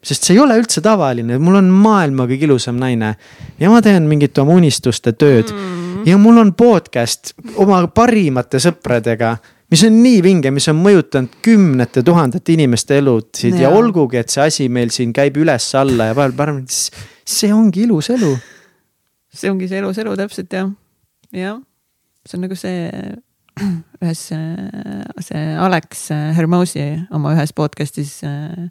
[0.02, 3.14] sest see ei ole üldse tavaline, mul on maailma kõige ilusam naine
[3.58, 6.02] ja ma teen mingit oma unistuste tööd mm.
[6.06, 9.36] ja mul on podcast oma parimate sõpradega
[9.70, 13.66] mis on nii vinge, mis on mõjutanud kümnete tuhandete inimeste elusid ja.
[13.66, 18.10] ja olgugi, et see asi meil siin käib üles-alla ja vahel parem, see ongi ilus
[18.14, 18.32] elu.
[19.34, 20.70] see ongi see elus elu täpselt jah,
[21.36, 21.58] jah,
[22.24, 22.88] see on nagu see
[24.02, 24.22] ühes,
[25.24, 28.68] see Alex Hermosi oma ühes podcast'is äh,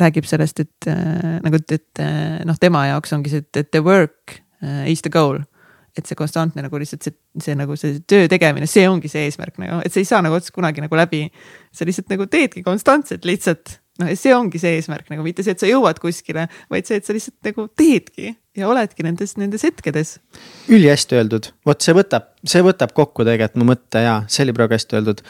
[0.00, 2.04] räägib sellest, et äh, nagu, et
[2.46, 5.42] noh, tema jaoks ongi see, et the work äh, is the goal.
[5.94, 9.60] et see konstantne nagu lihtsalt see, see nagu see töö tegemine, see ongi see eesmärk
[9.62, 11.28] nagu, et see ei saa nagu otseselt kunagi nagu läbi.
[11.70, 15.54] sa lihtsalt nagu teedki konstantselt lihtsalt noh, ja see ongi see eesmärk nagu mitte see,
[15.54, 19.66] et sa jõuad kuskile, vaid see, et sa lihtsalt nagu teedki ja oledki nendes, nendes
[19.66, 20.16] hetkedes.
[20.68, 24.76] ülihästi öeldud, vot see võtab, see võtab kokku tegelikult mu mõtte ja see oli praegu
[24.76, 25.22] hästi öeldud.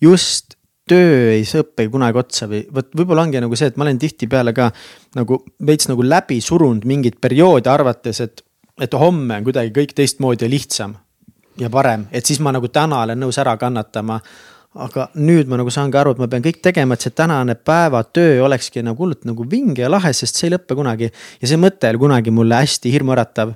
[0.00, 0.56] just
[0.90, 4.54] töö ei õppe kunagi otsa või vot võib-olla ongi nagu see, et ma olen tihtipeale
[4.56, 4.70] ka
[5.18, 8.42] nagu veits nagu läbi surunud mingit perioodi, arvates, et,
[8.80, 10.96] et homme on kuidagi kõik teistmoodi ja lihtsam
[11.60, 14.18] ja parem, et siis ma nagu täna olen nõus ära kannatama
[14.74, 18.44] aga nüüd ma nagu saangi aru, et ma pean kõik tegema, et see tänane päevatöö
[18.46, 21.10] olekski nagu hullult nagu vinge ja lahe, sest see ei lõppe kunagi.
[21.40, 23.54] ja see mõte oli kunagi mulle hästi hirmuäratav.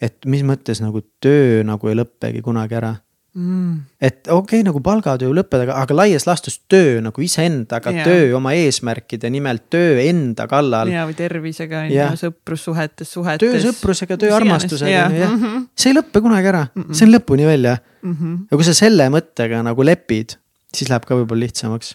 [0.00, 2.94] et mis mõttes nagu töö nagu ei lõppegi kunagi ära
[3.36, 3.74] mm..
[4.00, 8.54] et okei okay,, nagu palgatöö lõppeda, aga laias laastus töö nagu iseendaga yeah., töö oma
[8.56, 10.90] eesmärkide nimel, töö enda kallal.
[10.92, 13.44] ja, või tervisega on ju, sõprussuhetes, suhetes.
[13.44, 15.68] töö sõprusega, töö armastusega on ju jah, mhm.
[15.76, 16.98] see ei lõppe kunagi ära mm, -mm.
[16.98, 18.16] see on lõpuni välja mm.
[18.16, 18.40] -hmm.
[18.50, 20.38] ja kui sa selle mõttega nagu lepid,
[20.72, 21.94] siis läheb ka võib-olla lihtsamaks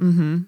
[0.00, 0.14] mm.
[0.14, 0.40] -hmm.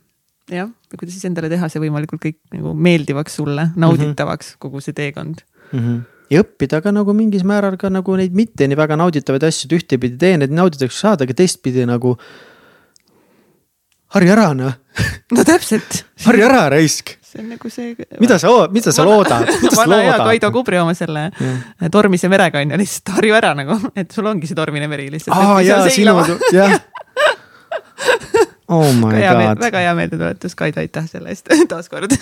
[0.54, 4.64] jah, ja kuidas siis endale teha see võimalikult kõik nagu meeldivaks sulle, nauditavaks mm -hmm.
[4.66, 5.78] kogu see teekond mm.
[5.78, 9.68] -hmm ja õppida ka nagu mingis määral ka nagu neid mitte nii väga nauditavaid asju,
[9.68, 12.16] et ühtepidi tee neid nauditakse saada, aga teistpidi nagu.
[14.14, 14.74] harja ära noh.
[15.34, 16.04] no täpselt.
[16.26, 17.16] harja ära raisk.
[17.20, 17.94] see on nagu see.
[18.20, 20.16] mida sa, mida sa loodad, mida sa vana hea?
[20.22, 21.30] Kaido Kubri oma selle
[21.92, 25.36] tormise merega on ju, lihtsalt harju ära nagu, et sul ongi see tormine meri lihtsalt.
[25.36, 26.18] aa jaa, sinu,
[26.54, 26.78] jah.
[28.68, 29.60] Oh my hea god.
[29.60, 32.14] väga hea meeldetuletus, Kaido, aitäh selle eest taaskord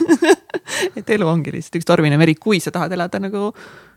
[0.98, 3.52] et elu ongi lihtsalt üks tormine meri, kui sa tahad elada nagu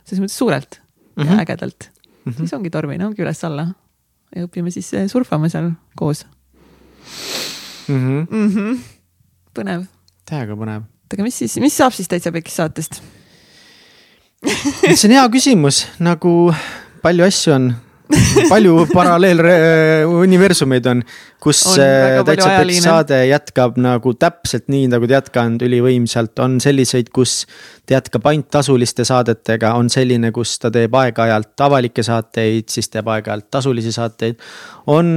[0.05, 0.79] selles mõttes suurelt
[1.15, 1.31] mm -hmm.
[1.31, 2.37] ja ägedalt mm, -hmm.
[2.37, 3.67] siis ongi tormine, ongi üles-alla
[4.35, 6.25] ja õpime siis eh, surfama seal koos
[7.87, 7.95] mm.
[7.95, 8.27] -hmm.
[8.29, 8.49] mm.
[8.55, 8.79] -hmm.
[9.53, 9.85] põnev.
[10.25, 10.83] täiega põnev.
[11.13, 13.01] aga mis siis, mis saab siis Täitsa Pekis saatest
[14.95, 16.53] see on hea küsimus, nagu
[17.01, 17.73] palju asju on
[18.51, 21.01] palju paralleeluniversumeid on,
[21.41, 22.81] kus On palju Täitsa ajaliine.
[22.81, 27.45] saade jätkab nagu täpselt nii, nagu ta jätkanud ülivõimsalt, on selliseid, kus
[27.85, 33.09] ta jätkab ainult tasuliste saadetega, on selline, kus ta teeb aeg-ajalt avalikke saateid, siis teeb
[33.15, 34.37] aeg-ajalt tasulisi saateid.
[34.91, 35.07] on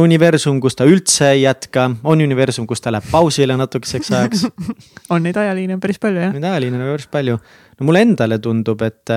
[0.00, 4.46] universum, kus ta üldse ei jätka, on universum, kus ta läheb pausile natukeseks ajaks
[5.14, 6.34] on neid ajaliine päris palju jah?
[6.34, 7.38] Neid ajaliine on päris palju.
[7.78, 9.14] no mulle endale tundub, et,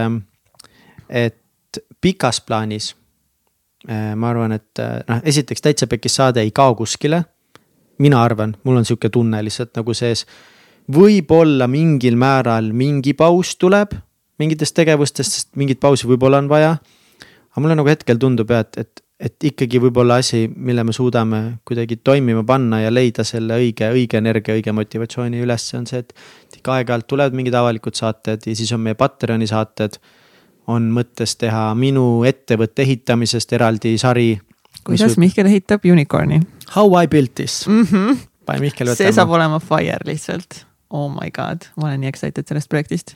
[1.10, 2.93] et pikas plaanis
[4.15, 7.23] ma arvan, et eh, noh, esiteks Täitsa Pekis saade ei kao kuskile.
[7.97, 10.26] mina arvan, mul on sihuke tunne lihtsalt nagu sees.
[10.91, 13.95] võib-olla mingil määral mingi paus tuleb
[14.41, 16.78] mingitest tegevustest, sest mingit pausi võib-olla on vaja.
[17.52, 21.41] aga mulle nagu hetkel tundub jah, et, et, et ikkagi võib-olla asi, mille me suudame
[21.65, 26.13] kuidagi toimima panna ja leida selle õige, õige energia, õige motivatsiooni üles, on see, et.
[26.58, 29.97] ikka aeg-ajalt tulevad mingid avalikud saated ja siis on meie Patreoni saated
[30.71, 34.34] on mõttes teha minu ettevõtte ehitamisest eraldi sari.
[34.84, 35.27] kuidas võib...
[35.27, 36.41] Mihkel ehitab unicorn'i
[36.75, 37.86] How I built this mm.
[37.86, 38.25] -hmm.
[38.45, 39.03] pane Mihkel võtama.
[39.03, 40.65] see saab olema fire lihtsalt.
[40.89, 43.15] Oh my god, ma olen nii excited sellest projektist.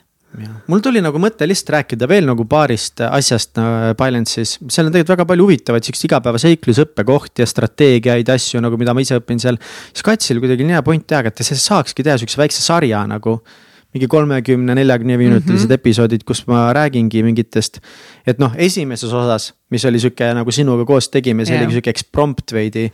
[0.66, 3.58] mul tuli nagu mõte lihtsalt rääkida veel nagu paarist asjast
[3.98, 8.94] Balance'is, seal on tegelikult väga palju huvitavaid siukseid igapäevaseikluse õppekohti ja strateegiaid, asju nagu, mida
[8.96, 9.60] ma ise õpin seal.
[9.92, 13.42] siis Katsil kuidagi nii hea point teha, et see saakski teha siukse väikse sarja nagu
[13.92, 15.80] mingi kolmekümne, neljakümne minutilised mm -hmm.
[15.80, 17.80] episoodid, kus ma räägingi mingitest.
[18.26, 21.62] et noh, esimeses osas, mis oli sihuke nagu sinuga koos tegime, see yeah.
[21.62, 22.90] oligi sihuke eksprompt veidi.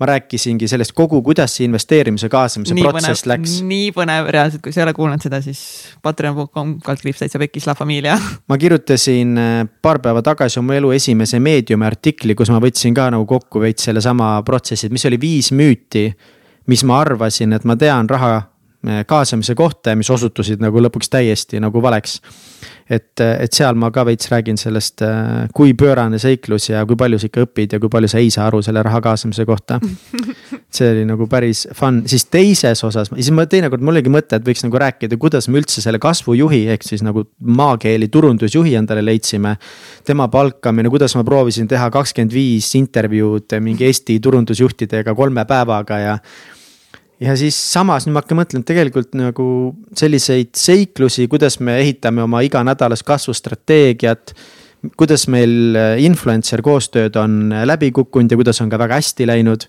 [0.00, 3.60] ma rääkisingi sellest kogu, kuidas see investeerimise kaasamise nii protsess põnev, läks.
[3.62, 5.60] nii põnev reaalselt, kui sa ei ole kuulanud seda, siis
[6.02, 8.18] patreon.com kaldkriips täitsa pekkis La Familia.
[8.48, 13.10] ma kirjutasin äh, paar päeva tagasi oma elu esimese Mediumi artikli, kus ma võtsin ka
[13.14, 16.12] nagu kokku veits sellesama protsessi, et mis oli viis müüti.
[16.66, 18.51] mis ma arvasin, et ma tean raha
[19.06, 22.20] kaasamise kohta ja mis osutusid nagu lõpuks täiesti nagu valeks.
[22.90, 25.04] et, et seal ma ka veits räägin sellest,
[25.54, 28.48] kui pöörane seiklus ja kui palju sa ikka õpid ja kui palju sa ei saa
[28.50, 29.78] aru selle raha kaasamise kohta.
[30.76, 34.46] see oli nagu päris fun, siis teises osas, siis ma teinekord mul oligi mõte, et
[34.46, 39.56] võiks nagu rääkida, kuidas me üldse selle kasvujuhi ehk siis nagu maakeeli turundusjuhi endale leidsime.
[40.04, 46.18] tema palkamine, kuidas ma proovisin teha kakskümmend viis intervjuud mingi Eesti turundusjuhtidega kolme päevaga ja
[47.22, 49.46] ja siis samas nüüd ma hakkan mõtlema, et tegelikult nagu
[49.98, 54.34] selliseid seiklusi, kuidas me ehitame oma iganädalast kasvustrateegiat.
[54.98, 59.66] kuidas meil influencer koostööd on läbi kukkunud ja kuidas on ka väga hästi läinud.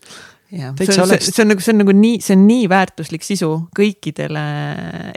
[0.49, 3.51] see on, see, see on nagu, see on nagu nii, see on nii väärtuslik sisu
[3.77, 4.45] kõikidele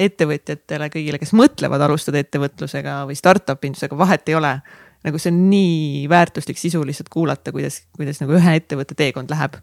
[0.07, 4.59] ettevõtjatele, kõigile, kes mõtlevad alustada ettevõtlusega või startup indusega, vahet ei ole.
[5.07, 9.61] nagu see on nii väärtuslik sisu lihtsalt kuulata, kuidas, kuidas nagu ühe ettevõtte teekond läheb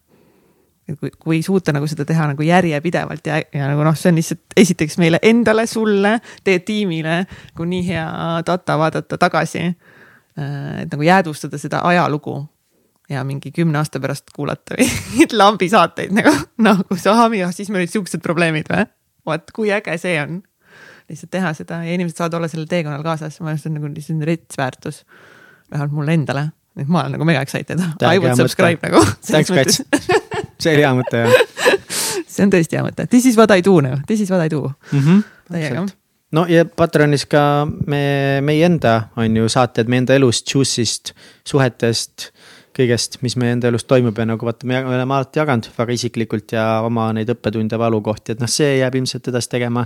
[1.00, 4.58] kui, kui suuta nagu seda teha nagu järjepidevalt ja, ja nagu noh, see on lihtsalt
[4.60, 8.08] esiteks meile endale, sulle, teie tiimile nagu nii hea
[8.48, 9.68] data vaadata tagasi.
[10.82, 12.40] et nagu jäädvustada seda ajalugu
[13.10, 16.34] ja mingi kümne aasta pärast kuulata mingeid lambisaateid nagu
[16.90, 18.88] kus ahah, siis meil olid siuksed probleemid või?
[19.28, 20.42] vot kui äge see on.
[21.10, 23.94] lihtsalt teha seda ja inimesed saavad olla sellel teekonnal kaasas, ma arvan, see on nagu
[23.94, 25.06] lihtsalt rets väärtus.
[25.72, 26.48] vähemalt mulle endale,
[26.80, 27.80] et ma olen nagu mega excited.
[28.02, 29.06] I would subscribe nagu.
[29.22, 29.84] Thanks, Kats
[30.64, 31.34] see oli hea mõte jah.
[32.34, 34.50] see on tõesti hea mõte, this is what I do now, this is what I
[34.52, 35.00] do mm.
[35.00, 35.24] -hmm.
[35.52, 35.86] täiega.
[36.32, 38.04] no ja Patreonis ka me,
[38.42, 41.14] meie enda on ju saated meie enda elust, juice'ist,
[41.48, 42.30] suhetest,
[42.74, 46.56] kõigest, mis meie enda elus toimub ja nagu vaata, me oleme alati jaganud väga isiklikult
[46.56, 49.86] ja oma neid õppetunde, valukohti, et noh, see jääb ilmselt edasi tegema.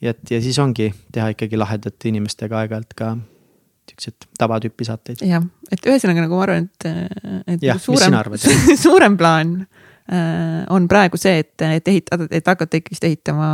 [0.00, 3.16] ja, et ja siis ongi teha ikkagi lahedate inimestega aeg-ajalt ka
[3.90, 5.22] siukseid tavatüüpi saateid.
[5.26, 6.88] jah, et ühesõnaga nagu ma arvan, et,
[7.56, 8.16] et ja, suurem,
[8.84, 13.50] suurem plaan äh, on praegu see, et, et ehitada, et hakata ikkagist ehitama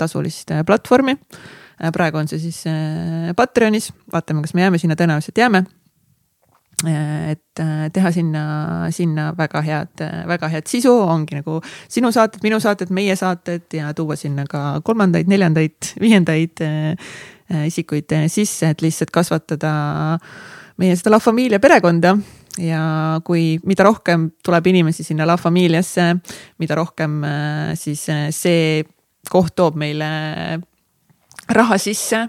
[0.00, 1.90] tasulist äh, platvormi äh,.
[1.94, 5.64] praegu on see siis äh, Patreonis, vaatame, kas me jääme sinna, tõenäoliselt jääme
[6.86, 8.44] äh, et teha sinna,
[8.94, 11.58] sinna väga head, väga head sisu, ongi nagu
[11.90, 16.64] sinu saated, minu saated, meie saated ja tuua sinna ka kolmandaid, neljandaid, viiendaid
[17.66, 19.72] isikuid sisse, et lihtsalt kasvatada
[20.78, 22.16] meie seda La Familia perekonda.
[22.58, 22.82] Ja
[23.24, 26.10] kui, mida rohkem tuleb inimesi sinna La Familiasse,
[26.58, 27.20] mida rohkem
[27.78, 28.02] siis
[28.34, 28.82] see
[29.30, 30.08] koht toob meile
[31.54, 32.24] raha sisse,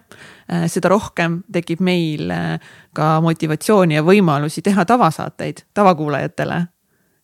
[0.70, 2.30] seda rohkem tekib meil
[2.96, 6.62] ka motivatsiooni ja võimalusi teha tavasaateid tavakuulajatele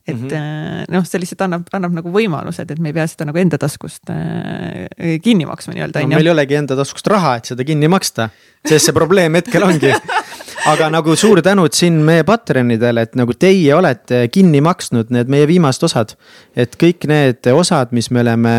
[0.08, 0.92] et mm -hmm.
[0.94, 4.10] noh, see lihtsalt annab, annab nagu võimalused, et me ei pea seda nagu enda taskust
[4.14, 6.14] äh, kinni maksma nii-öelda no,.
[6.14, 8.30] meil ei olegi enda taskust raha, et seda kinni maksta,
[8.68, 9.94] sest see probleem hetkel ongi
[10.72, 15.48] aga nagu suur tänud siin meie Patreonidele, et nagu teie olete kinni maksnud need meie
[15.50, 16.16] viimased osad.
[16.56, 18.56] et kõik need osad, mis me oleme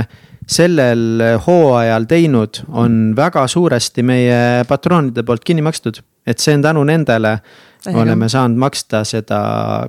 [0.46, 6.02] sellel hooajal teinud, on väga suuresti meie patroonide poolt kinni makstud.
[6.26, 7.38] et see on tänu nendele.
[7.94, 9.40] Oleme saanud maksta seda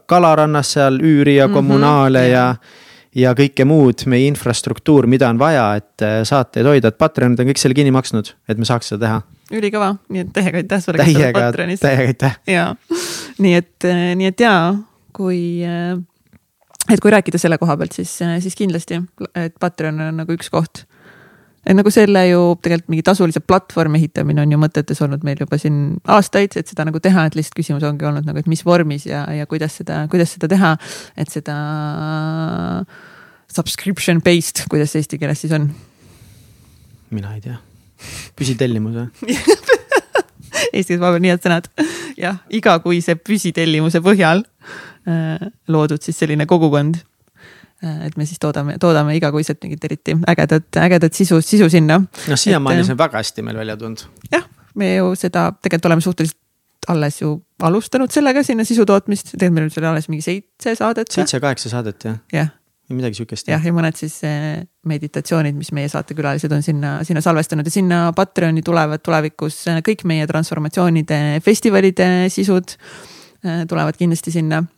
[0.06, 2.56] kalarannas seal üüri ja mhm, kommunaale mm -hmm, ja
[3.18, 7.50] ja kõike muud, meie infrastruktuur, mida on vaja, et äh, saateid hoida, et Patreonid on
[7.50, 9.22] kõik selle kinni maksnud, et me saaks seda teha.
[9.58, 11.04] ülikõva, nii et täiega aitäh sulle.
[11.04, 12.38] täiega, täiega aitäh.
[12.48, 12.68] ja,
[13.44, 14.76] nii et, äh, nii et jaa,
[15.18, 15.98] kui, äh,
[16.92, 19.02] et kui rääkida selle koha pealt, siis, siis kindlasti,
[19.36, 20.87] et Patreon on nagu üks koht
[21.68, 25.60] et nagu selle ju tegelikult mingi tasulise platvormi ehitamine on ju mõtetes olnud meil juba
[25.60, 29.08] siin aastaid, et seda nagu teha, et lihtsalt küsimus ongi olnud nagu, et mis vormis
[29.10, 30.74] ja, ja kuidas seda, kuidas seda teha,
[31.20, 31.58] et seda
[33.52, 35.68] subscription based, kuidas see eesti keeles siis on?
[37.12, 37.60] mina ei tea,
[38.40, 39.36] püsitellimus või
[40.78, 41.68] Eesti keeles vahepeal nii head sõnad.
[42.20, 44.44] jah, igakuise püsitellimuse põhjal
[45.08, 47.02] äh, loodud siis selline kogukond
[47.84, 52.00] et me siis toodame, toodame igakuiselt mingit eriti ägedat, ägedat sisu, sisu sinna.
[52.02, 54.06] noh, siiamaani see on väga hästi meil välja tulnud.
[54.32, 56.40] jah, me ju seda tegelikult oleme suhteliselt
[56.88, 57.34] alles ju
[57.68, 61.12] alustanud sellega sinna sisu tootmist, tegelikult meil on seal alles mingi seitse saadet.
[61.14, 62.50] seitse-kaheksa saadet jah jah.
[62.90, 63.52] midagi sihukest.
[63.52, 68.00] jah, ja mõned siis äh, meditatsioonid, mis meie saatekülalised on sinna, sinna salvestanud ja sinna
[68.18, 72.74] Patreoni tulevad tulevikus äh, kõik meie transformatsioonide festivalide sisud
[73.70, 74.77] tulevad kindlasti sinna Äh,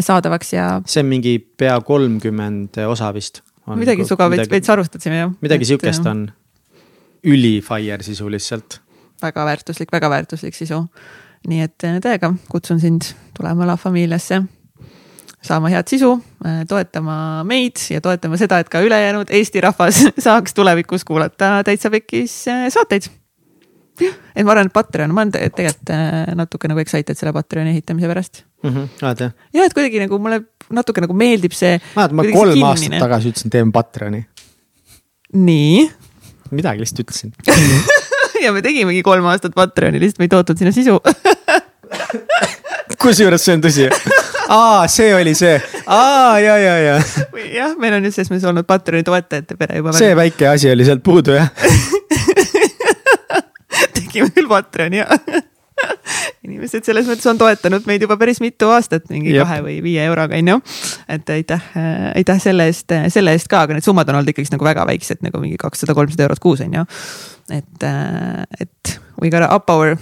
[0.00, 0.68] saadavaks ja.
[0.86, 3.42] see on mingi pea kolmkümmend osa vist.
[3.74, 5.36] midagi sinuga veits, veits arvustadsime jah.
[5.40, 6.26] midagi sihukest on,
[7.26, 8.80] üli-fire sisu lihtsalt.
[9.22, 10.84] väga väärtuslik, väga väärtuslik sisu.
[11.48, 14.42] nii et äh, täiega kutsun sind tulema La Familiasse
[15.46, 20.54] saama head sisu, äh, toetama meid ja toetama seda, et ka ülejäänud Eesti rahvas saaks
[20.54, 23.10] tulevikus kuulata Täitsa Pekkis saateid.
[24.04, 25.92] Et ma arvan, et Patreon, ma olen tegelikult
[26.38, 28.70] natuke nagu excited selle Patreoni ehitamise pärast mm.
[28.70, 28.86] -hmm.
[29.02, 29.32] oled jah?
[29.54, 31.78] ja, et kuidagi nagu mulle natuke nagu meeldib see.
[31.94, 34.26] mäletad, ma kolm aastat tagasi ütlesin, teeme Patreoni.
[35.32, 35.90] nii.
[36.50, 37.34] midagi lihtsalt ütlesin
[38.44, 41.00] ja me tegimegi kolm aastat Patreoni, lihtsalt me ei tootnud sinna sisu
[43.02, 43.88] kusjuures see on tõsi
[44.48, 45.56] aa, see oli see,
[45.86, 46.96] aa ja, ja, ja.
[47.54, 49.94] jah, meil on just selles mõttes olnud Patreoni toetajate pere juba.
[49.96, 51.50] see väike asi oli sealt puudu jah
[54.16, 55.06] tegime küll Patreoni ja
[56.46, 59.44] inimesed selles mõttes on toetanud meid juba päris mitu aastat mingi Jep.
[59.44, 60.58] kahe või viie euroga, on ju.
[61.12, 61.66] et aitäh,
[62.16, 65.20] aitäh selle eest, selle eest ka, aga need summad on olnud ikkagist nagu väga väiksed,
[65.26, 66.86] nagu mingi kakssada, kolmsada eurot kuus, on ju.
[67.52, 67.88] et,
[68.60, 69.98] et we gotta up our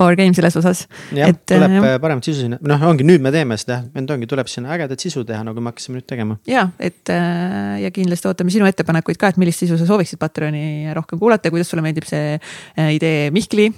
[0.00, 0.84] our game selles osas.
[1.14, 4.50] jah, tuleb äh, paremat sisu sinna, noh, ongi nüüd me teeme seda, nüüd ongi, tuleb
[4.50, 6.38] sinna ägedat sisu teha, nagu me hakkasime nüüd tegema.
[6.48, 10.92] ja, et äh, ja kindlasti ootame sinu ettepanekuid ka, et millist sisu sa sooviksid Patreoni
[10.96, 13.68] rohkem kuulata kuidas sulle meeldib see äh, idee Mihkli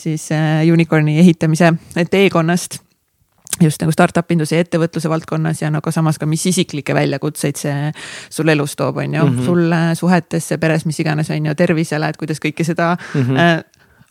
[0.00, 0.28] siis
[0.72, 1.72] unicorn'i ehitamise
[2.10, 2.80] teekonnast
[3.60, 7.92] just nagu startup induse ja ettevõtluse valdkonnas ja nagu samas ka, mis isiklikke väljakutseid see
[8.30, 9.46] sul elus toob, on ju mm, -hmm.
[9.46, 13.64] sulle suhetesse, peres, mis iganes, on ju, tervisele, et kuidas kõike seda mm -hmm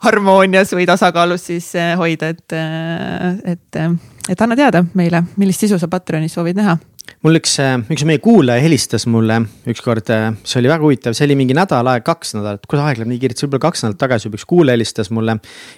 [0.04, 3.96] harmoonias või tasakaalus siis eh, hoida, et, eh, et, eh,
[4.30, 6.78] et anna teada meile, millist sisu sa Patreonis soovid näha
[7.24, 7.54] mul üks,
[7.94, 9.40] üks meie kuulaja helistas mulle
[9.72, 10.12] ükskord,
[10.44, 13.22] see oli väga huvitav, see oli mingi nädal aega, kaks nädalat, kuidas aeg läheb nii
[13.22, 15.38] kiiresti, võib-olla kaks nädalat tagasi juba üks kuulaja helistas mulle.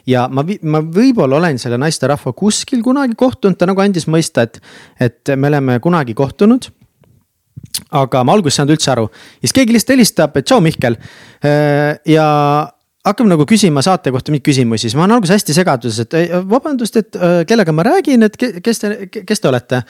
[0.10, 4.60] ja ma, ma võib-olla olen selle naisterahva kuskil kunagi kohtunud, ta nagu andis mõista, et,
[5.00, 6.72] et me oleme kunagi kohtunud
[7.94, 9.08] aga ma alguses ei saanud üldse aru,
[9.40, 10.98] siis keegi lihtsalt helistab, et tšau, Mihkel.
[12.10, 12.28] ja
[13.12, 17.00] hakkame nagu küsima saate kohta mingeid küsimusi, siis ma olen alguses hästi segaduses, et vabandust,
[17.02, 19.84] et äh, kellega ma räägin, et kes te, kes te olete.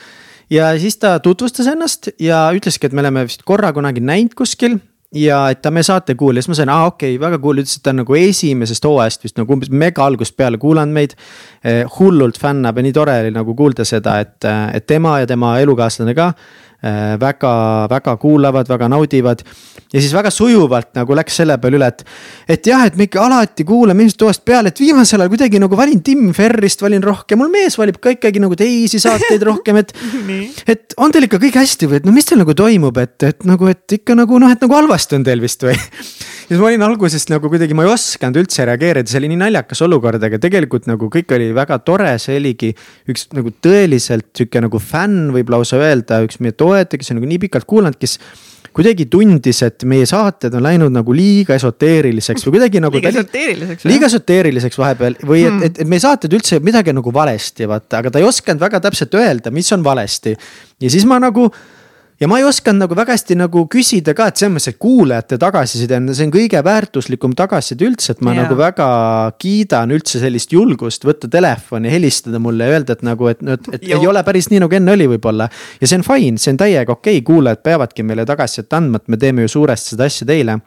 [0.50, 4.80] ja siis ta tutvustas ennast ja ütleski, et me oleme vist korra kunagi näinud kuskil
[5.14, 7.84] ja et ta meie saate kuulis, ma sain, aa okei okay,, väga cool, ütles, et
[7.84, 11.16] ta on nagu esimesest hooajast vist nagu umbes mega algusest peale kuulanud meid
[11.64, 11.82] eh,.
[11.98, 14.38] hullult fännab ja nii tore oli nagu kuulda seda, et,
[14.74, 17.52] et tema ja tema elukaaslane ka eh, väga,
[17.90, 19.44] väga kuulavad, väga naudivad.
[19.90, 22.04] Ja siis väga sujuvalt nagu läks selle peale üle, et,
[22.54, 25.76] et jah, et me ikka alati kuulame ilmselt toast peale, et viimasel ajal kuidagi nagu
[25.76, 29.90] valin Tim Ferrist valin rohkem, mul mees valib ka ikkagi nagu teisi saateid rohkem, et
[30.76, 33.48] et on teil ikka kõik hästi või et no mis teil nagu toimub, et, et
[33.50, 35.74] nagu, et ikka nagu noh, et nagu halvasti on teil vist või
[36.50, 39.38] ja siis ma olin algusest nagu kuidagi, ma ei osanud üldse reageerida, see oli nii
[39.44, 42.72] naljakas olukord, aga tegelikult nagu kõik oli väga tore, see oligi
[43.10, 47.30] üks nagu tõeliselt sihuke nagu fänn võib lausa öelda, üks meie toetaja, kes on nagu
[47.30, 48.18] nii pikalt kuulanud, kes
[48.74, 52.98] kuidagi tundis, et meie saated on läinud nagu liiga esoteeriliseks või kuidagi nagu.
[52.98, 53.86] liiga esoteeriliseks.
[53.86, 55.66] liiga esoteeriliseks vahepeal või et, hmm.
[55.70, 59.14] et, et meie saated üldse midagi nagu valesti vaata, aga ta ei osanud väga täpselt
[59.22, 60.34] öelda, mis on valesti.
[60.82, 61.46] ja siis ma nagu
[62.20, 65.38] ja ma ei osanud nagu väga hästi nagu küsida ka, et selles mõttes, et kuulajate
[65.40, 68.44] tagasiside on, see on kõige väärtuslikum tagasiside üldse, et ma yeah.
[68.44, 68.88] nagu väga
[69.40, 73.88] kiidan üldse sellist julgust võtta telefoni, helistada mulle ja öelda, et nagu, et, et, et
[73.94, 75.48] ei ole päris nii, nagu enne oli võib-olla.
[75.80, 79.08] ja see on fine, see on täiega okei okay., kuulajad peavadki meile tagasisidet andma, et
[79.08, 80.60] me teeme ju suuresti seda asja teile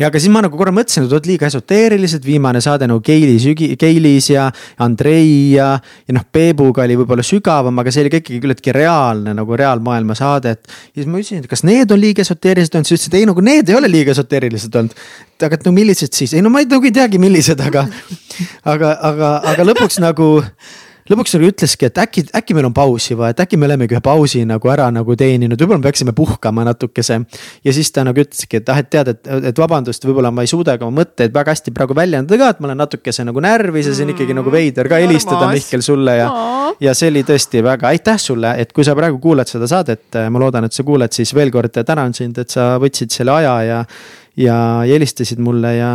[0.00, 3.38] ja aga siis ma nagu korra mõtlesin, et vot liiga esoteerilised, viimane saade nagu Keili
[3.42, 4.48] sügi-, Keilis ja
[4.82, 5.72] Andrei ja.
[6.08, 10.16] ja noh, Peebuga oli võib-olla sügavam, aga see oli ka ikkagi küllaltki reaalne nagu reaalmaailma
[10.18, 10.78] saade, et.
[10.92, 13.28] ja siis ma küsisin, et kas need on liiga esoteerilised olnud, siis ütles, et ei
[13.28, 14.96] nagu need ei ole liiga esoteerilised olnud.
[15.42, 17.86] aga et no millised siis, ei no ma ei, nagu ei teagi, millised, aga,
[18.74, 20.36] aga, aga, aga lõpuks nagu
[21.10, 24.02] lõpuks nagu ütleski, et äkki, äkki meil on pausi vaja, et äkki me olemegi ühe
[24.04, 27.18] pausi nagu ära nagu teeninud, võib-olla me peaksime puhkama natukese.
[27.64, 30.50] ja siis ta nagu ütleski, et ah, et tead, et, et vabandust, võib-olla ma ei
[30.50, 33.96] suudagi oma mõtteid väga hästi praegu väljendada ka, et ma olen natukese nagu närvis ja
[33.96, 36.30] see on ikkagi nagu veider ka helistada Mihkel sulle ja.
[36.80, 40.42] ja see oli tõesti väga, aitäh sulle, et kui sa praegu kuulad seda saadet, ma
[40.42, 43.84] loodan, et sa kuuled, siis veel kord tänan sind, et sa võtsid selle aja ja.
[44.38, 45.94] ja helistasid mulle ja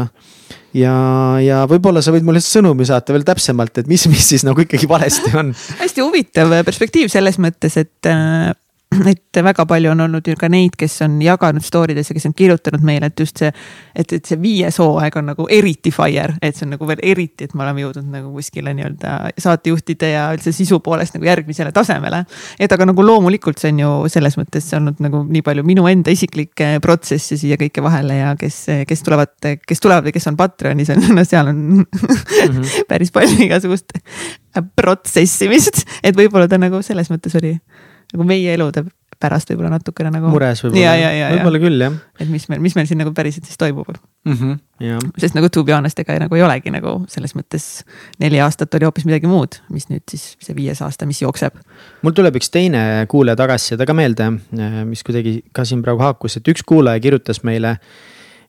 [0.78, 0.96] ja,
[1.44, 4.90] ja võib-olla sa võid mulle sõnumi saata veel täpsemalt, et mis, mis siis nagu ikkagi
[4.90, 5.52] valesti on.
[5.82, 8.52] Hästi huvitav perspektiiv selles mõttes, et äh,
[9.12, 12.28] et väga palju on olnud ju ka neid, kes on jaganud story des ja kes
[12.30, 13.50] on kirjutanud meile, et just see,
[13.96, 17.48] et, et see viies hooaeg on nagu eriti fire, et see on nagu veel eriti,
[17.48, 22.24] et me oleme jõudnud nagu kuskile nii-öelda saatejuhtide ja üldse sisu poolest nagu järgmisele tasemele.
[22.60, 26.14] et aga nagu loomulikult see on ju selles mõttes olnud nagu nii palju minu enda
[26.14, 29.36] isiklikke protsesse siia kõike vahele ja kes, kes tulevad,
[29.68, 32.84] kes tulevad või kes on Patreonis on, no seal on mm -hmm.
[32.92, 34.00] päris palju igasugust
[34.78, 37.58] protsessimist, et võib-olla ta nagu selles mõttes oli
[38.14, 38.86] nagu meie elude
[39.18, 40.30] pärast võib-olla natukene nagu.
[40.30, 41.96] mures võib-olla, võib-olla küll jah.
[42.22, 44.34] et mis meil, mis meil siin nagu päriselt siis toimub mm.
[44.34, 45.00] -hmm, yeah.
[45.18, 47.66] sest nagu to be honest, ega nagu ei olegi nagu selles mõttes
[48.22, 51.58] neli aastat oli hoopis midagi muud, mis nüüd siis see viies aasta, mis jookseb.
[52.06, 54.30] mul tuleb üks teine kuulaja tagasiside ka meelde,
[54.86, 57.78] mis kuidagi ka siin praegu haakus, et üks kuulaja kirjutas meile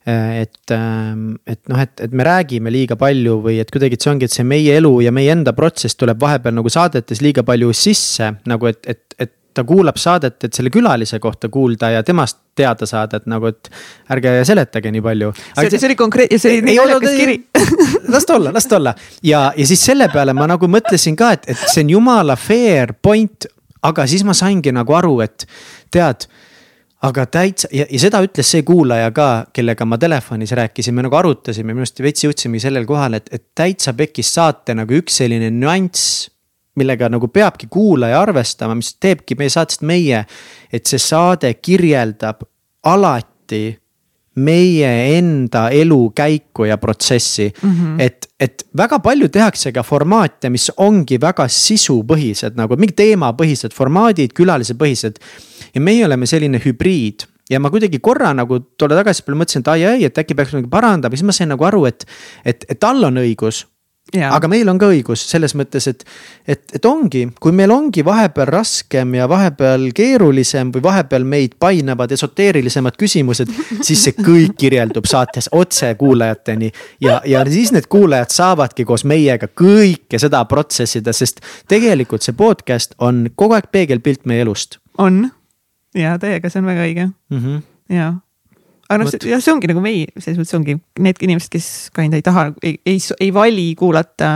[0.08, 4.28] et, et noh, et, et me räägime liiga palju või et kuidagi, et see ongi,
[4.28, 8.30] et see meie elu ja meie enda protsess tuleb vahepeal nagu saadetes liiga palju sisse
[8.48, 12.86] nagu, et, et, et ta kuulab saadet, et selle külalise kohta kuulda ja temast teada
[12.86, 13.70] saada, et nagu, et
[14.14, 15.32] ärge seletage nii palju.
[15.60, 17.36] see, see oli konkreetne, see oli naljakas kiri
[18.14, 21.32] las ta olla, las ta olla ja, ja siis selle peale ma nagu mõtlesin ka,
[21.38, 23.48] et, et see on jumala fair point,
[23.88, 25.46] aga siis ma saingi nagu aru, et
[25.94, 26.28] tead
[27.06, 31.18] aga täitsa ja, ja seda ütles see kuulaja ka, kellega ma telefonis rääkisin, me nagu
[31.18, 35.52] arutasime, minu arust veits jõudsimegi sellele kohale, et, et täitsa pekkis saate nagu üks selline
[35.54, 36.26] nüanss
[36.78, 40.24] millega nagu peabki kuulaja arvestama, mis teebki meie saatest meie.
[40.72, 42.42] et see saade kirjeldab
[42.84, 43.78] alati
[44.38, 47.70] meie enda elukäiku ja protsessi mm.
[47.70, 48.02] -hmm.
[48.02, 54.32] et, et väga palju tehakse ka formaate, mis ongi väga sisupõhised nagu mingi teemapõhised formaadid,
[54.32, 55.18] külalisepõhised.
[55.74, 59.84] ja meie oleme selline hübriid ja ma kuidagi korra nagu tolle tagasipeale mõtlesin, et ai,
[59.84, 62.06] ai, et äkki peaks midagi parandama, siis ma sain nagu aru, et,
[62.44, 63.64] et, et tal on õigus
[64.14, 64.30] Ja.
[64.32, 66.04] aga meil on ka õigus selles mõttes, et,
[66.48, 72.14] et, et ongi, kui meil ongi vahepeal raskem ja vahepeal keerulisem või vahepeal meid painavad
[72.16, 73.52] esoteerilisemad küsimused,
[73.86, 76.70] siis see kõik kirjeldub saates otse kuulajateni.
[77.04, 82.96] ja, ja siis need kuulajad saavadki koos meiega kõike seda protsessida, sest tegelikult see podcast
[82.98, 84.80] on kogu aeg peegelpilt meie elust.
[84.98, 85.26] on
[85.94, 87.38] ja täiega, see on väga õige mm.
[87.44, 87.60] -hmm.
[87.92, 88.14] ja
[88.88, 92.24] aga noh, jah, see ongi nagu meie, selles mõttes ongi need inimesed, kes kind ei
[92.24, 94.30] taha, ei, ei, ei vali kuulata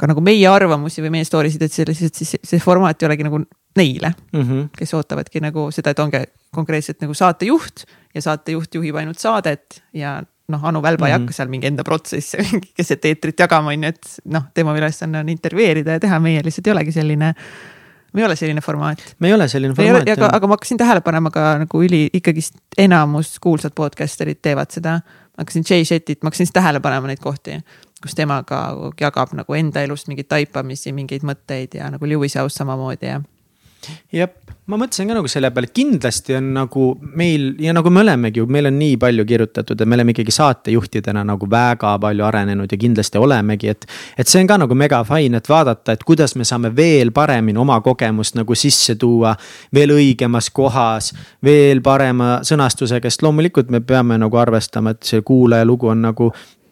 [0.00, 3.08] ka nagu meie arvamusi või meie story sid, et see lihtsalt siis see formaat ei
[3.08, 3.42] olegi nagu
[3.76, 4.68] neile mm, -hmm.
[4.76, 6.22] kes ootavadki nagu seda, et ongi
[6.54, 10.18] konkreetselt nagu saatejuht ja saatejuht juhib ainult saadet ja
[10.50, 11.12] noh, Anu Välba mm -hmm.
[11.12, 11.22] ei mhm.
[11.22, 12.38] hakka seal mingi enda protsesse
[12.76, 16.66] keset eetrit jagama, on ju, et noh, tema ülesanne on intervjueerida ja teha, meie lihtsalt
[16.66, 17.34] ei olegi selline
[18.12, 19.02] me ei ole selline formaat.
[19.18, 20.08] me ei ole selline formaat.
[20.08, 25.00] aga, aga ma hakkasin tähele panema ka nagu üli, ikkagist enamus kuulsad podcaster'id teevad seda.
[25.00, 27.58] ma hakkasin Jay Shettit, ma hakkasin tähele panema neid kohti,
[28.02, 28.62] kus tema ka
[29.00, 33.20] jagab nagu enda elust mingeid taipamisi, mingeid mõtteid ja nagu Lewis House samamoodi ja
[34.12, 34.36] jep,
[34.70, 36.84] ma mõtlesin ka nagu selle peale, kindlasti on nagu
[37.18, 40.34] meil ja nagu me olemegi ju, meil on nii palju kirjutatud ja me oleme ikkagi
[40.34, 43.88] saatejuhtidena nagu väga palju arenenud ja kindlasti olemegi, et.
[44.18, 47.58] et see on ka nagu mega fine, et vaadata, et kuidas me saame veel paremini
[47.58, 49.34] oma kogemust nagu sisse tuua.
[49.74, 51.12] veel õigemas kohas,
[51.44, 56.30] veel parema sõnastusega, sest loomulikult me peame nagu arvestama, et see kuulaja lugu on nagu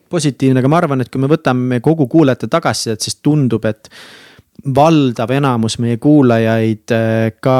[0.08, 3.90] positiivne, aga ma arvan, et kui me võtame kogu kuulajate tagasisidet, siis tundub, et
[4.74, 7.56] valdav enamus meie kuulajaid äh, ka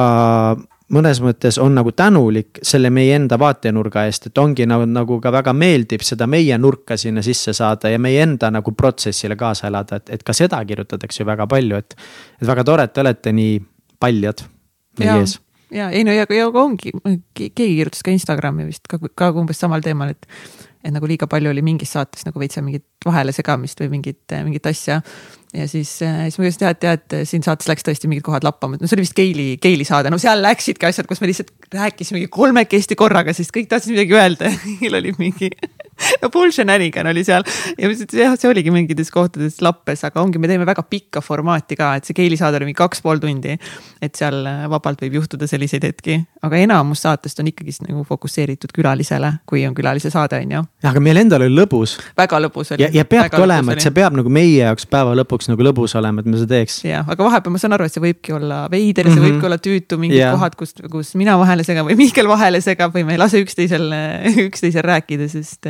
[0.94, 5.32] mõnes mõttes on nagu tänulik selle meie enda vaatenurga eest, et ongi nagu, nagu ka
[5.32, 10.00] väga meeldib seda meie nurka sinna sisse saada ja meie enda nagu protsessile kaasa elada,
[10.00, 11.98] et, et ka seda kirjutatakse ju väga palju, et.
[12.40, 13.60] et väga tore, et te olete nii
[14.00, 14.46] paljad
[14.98, 15.38] meie ees
[15.70, 16.92] ja ei no ja, ja ongi,
[17.34, 20.26] keegi kirjutas ka Instagrami vist ka, ka umbes samal teemal, et
[20.84, 25.00] et nagu liiga palju oli mingis saates nagu veits mingit vahelesegamist või mingit, mingit asja.
[25.54, 28.44] Ja siis, äh, siis ma ütlesin, et tead, tead, siin saates läks tõesti mingid kohad
[28.46, 31.30] lappama, et no see oli vist Keili, Keili saade, no seal läksidki asjad, kus me
[31.30, 34.52] lihtsalt rääkisimegi kolmekesti korraga, sest kõik tahtsid midagi öelda.
[34.68, 35.48] Ja Keil oli mingi
[36.22, 37.44] no Bull Shenanigan oli seal
[37.78, 41.94] ja jah, see oligi mingites kohtades lappes, aga ongi, me teeme väga pikka formaati ka,
[41.98, 43.56] et see Keili saade oli mingi kaks pool tundi.
[44.02, 48.72] et seal äh, vabalt võib juhtuda selliseid hetki, aga enamus saatest on ikkagist nagu fokusseeritud
[48.74, 50.62] külalisele, kui on külalise saade, on ju.
[50.90, 51.96] aga meil endal oli lõbus.
[52.18, 52.86] väga lõbus oli.
[52.86, 56.22] ja, ja peabki olema, et see peab nagu meie jaoks päeva lõpuks nagu lõbus olema,
[56.22, 56.80] et me seda teeks.
[56.86, 59.38] jah, aga vahepeal ma saan aru, et see võibki olla veider ja see mm -hmm.
[59.38, 60.34] võibki olla tüütu, mingid yeah.
[60.36, 63.90] kohad, kus, kus mina vahele segan või Mihkel vahele segab või me ei lase üksteisel,
[64.48, 65.66] üksteisel rääkida, sest.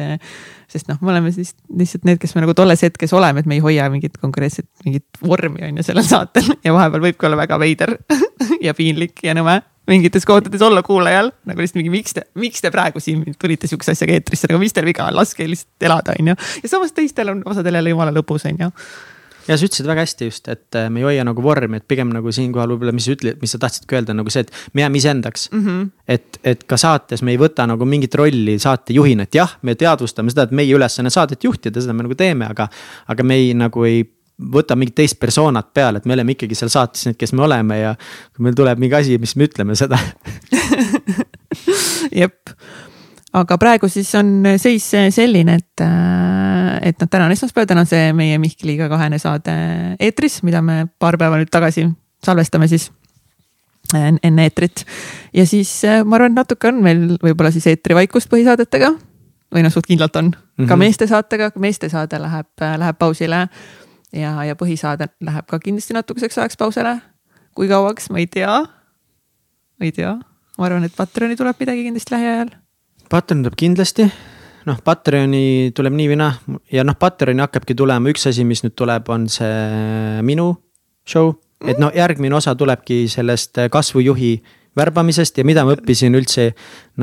[0.68, 3.58] Sest noh, me oleme siis lihtsalt need, kes me nagu tolles hetkes oleme, et me
[3.58, 6.52] ei hoia mingit konkreetset, mingit vormi on ju sellel saatel.
[6.64, 7.96] Ja vahepeal võibki olla väga veider
[8.66, 11.30] ja piinlik ja nõme mingites kohtades olla kuulajal.
[11.48, 14.76] Nagu lihtsalt mingi, miks te, miks te praegu siin tulite sihukese asjaga eetrisse, aga mis
[14.76, 16.40] teil viga on, laske lihtsalt elada, on ju.
[16.62, 18.68] ja samas teistel on osadel jälle jumala lõbus, on ju
[19.48, 22.12] ja sa ütlesid väga hästi just, et äh, me ei hoia nagu vormi, et pigem
[22.14, 25.00] nagu siinkohal võib-olla, mis sa ütled, mis sa tahtsidki öelda, nagu see, et me jääme
[25.00, 25.64] iseendaks mm.
[25.64, 25.88] -hmm.
[26.16, 30.34] et, et ka saates me ei võta nagu mingit rolli saatejuhina, et jah, me teadvustame
[30.34, 32.68] seda, et meie ülesanne saadet juhtida, seda me nagu teeme, aga.
[33.08, 34.04] aga me ei nagu ei
[34.38, 37.80] võta mingit teist persoonat peale, et me oleme ikkagi seal saates need, kes me oleme
[37.80, 37.94] ja
[38.36, 39.98] kui meil tuleb mingi asi, mis me ütleme seda
[42.20, 42.54] jep,
[43.42, 45.84] aga praegu siis on seis selline, et,
[46.90, 49.54] et noh, täna on esmaspäev, täna on see meie Mihkliga kahene saade
[50.00, 51.88] eetris, mida me paar päeva nüüd tagasi
[52.24, 52.90] salvestame siis
[53.94, 54.84] enne eetrit.
[55.32, 58.92] ja siis ma arvan, et natuke on meil võib-olla siis eetrivaikust põhisaadetega
[59.54, 60.68] või noh, suht kindlalt on mm -hmm.
[60.68, 60.78] ka mhm.
[60.78, 63.48] meeste saatega, meeste saade läheb, läheb pausile
[64.12, 67.00] ja, ja põhisaade läheb ka kindlasti natukeseks ajaks pausile.
[67.54, 68.60] kui kauaks, ma ei tea.
[69.78, 70.14] ma ei tea,
[70.58, 72.50] ma arvan, et Patreoni tuleb midagi kindlasti lähiajal.
[73.08, 74.04] Patreon tuleb kindlasti,
[74.68, 78.76] noh, Patreoni tuleb nii või naa ja noh, Patreoni hakkabki tulema, üks asi, mis nüüd
[78.78, 80.52] tuleb, on see minu
[81.08, 81.34] show.
[81.66, 84.36] et no järgmine osa tulebki sellest kasvujuhi
[84.78, 86.52] värbamisest ja mida ma õppisin üldse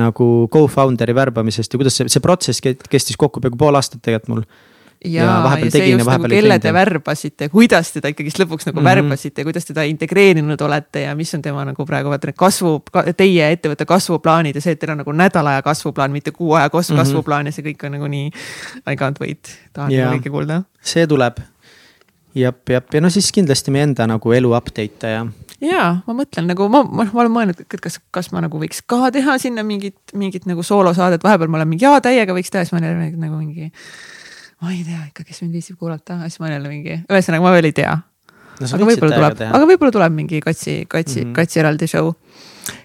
[0.00, 4.46] nagu co-founder'i värbamisest ja kuidas see, see protsess kestis kokku peaaegu pool aastat tegelikult mul
[5.06, 8.86] ja, ja ja ja vahepeal nagu, kelle te värbasite, kuidas teda ikkagist lõpuks nagu mm
[8.86, 8.90] -hmm.
[8.90, 12.82] värbasite, kuidas teda integreerinud olete ja mis on tema nagu praegu vaata need kasvu,
[13.16, 16.70] teie ettevõtte kasvuplaanid ja see, et teil on nagu nädala aja kasvuplaan, mitte kuu aja
[16.70, 17.02] kasv, mm -hmm.
[17.02, 18.30] kasvuplaan ja see kõik on nagu nii.
[18.90, 20.62] I can't wait, tahan ja, kõike kuulda.
[20.82, 21.40] see tuleb.
[22.34, 25.26] jep, jep ja no siis kindlasti meie enda nagu elu update'e ja
[25.60, 28.82] ja ma mõtlen nagu ma, ma, ma olen mõelnud, et kas, kas ma nagu võiks
[28.86, 32.66] ka teha sinna mingit, mingit nagu soolosaadet, vahepeal ma olen mingi, jaa, täiega võiks teha,
[32.66, 33.70] siis ma olen nagu mingi
[34.62, 37.68] ma ei tea ikka, kes mind viitsib kuulata, siis ma jälle mingi, ühesõnaga ma veel
[37.68, 38.68] ei tea no,.
[38.68, 41.36] aga võib-olla tuleb, aga võib-olla tuleb mingi katsi, katsi mm, -hmm.
[41.36, 42.12] katsi eraldi show.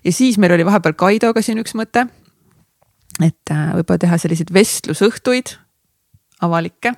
[0.03, 2.07] ja siis meil oli vahepeal Kaidoga siin üks mõte.
[3.23, 5.55] et äh, võib-olla teha selliseid vestlusõhtuid,
[6.41, 6.95] avalikke.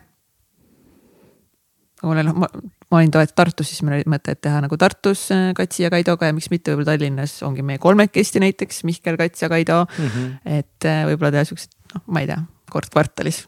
[2.01, 2.49] aga mul oli noh, ma,
[2.89, 5.93] ma olin toet Tartus, siis meil oli mõte, et teha nagu Tartus äh, Katsi ja
[5.93, 10.05] Kaidoga ja miks mitte võib-olla Tallinnas ongi meie kolmekesti näiteks Mihkel, Kats ja Kaido mm.
[10.09, 10.59] -hmm.
[10.59, 12.41] et äh, võib-olla teha siuksed, noh, ma ei tea,
[12.73, 13.45] kord kvartalis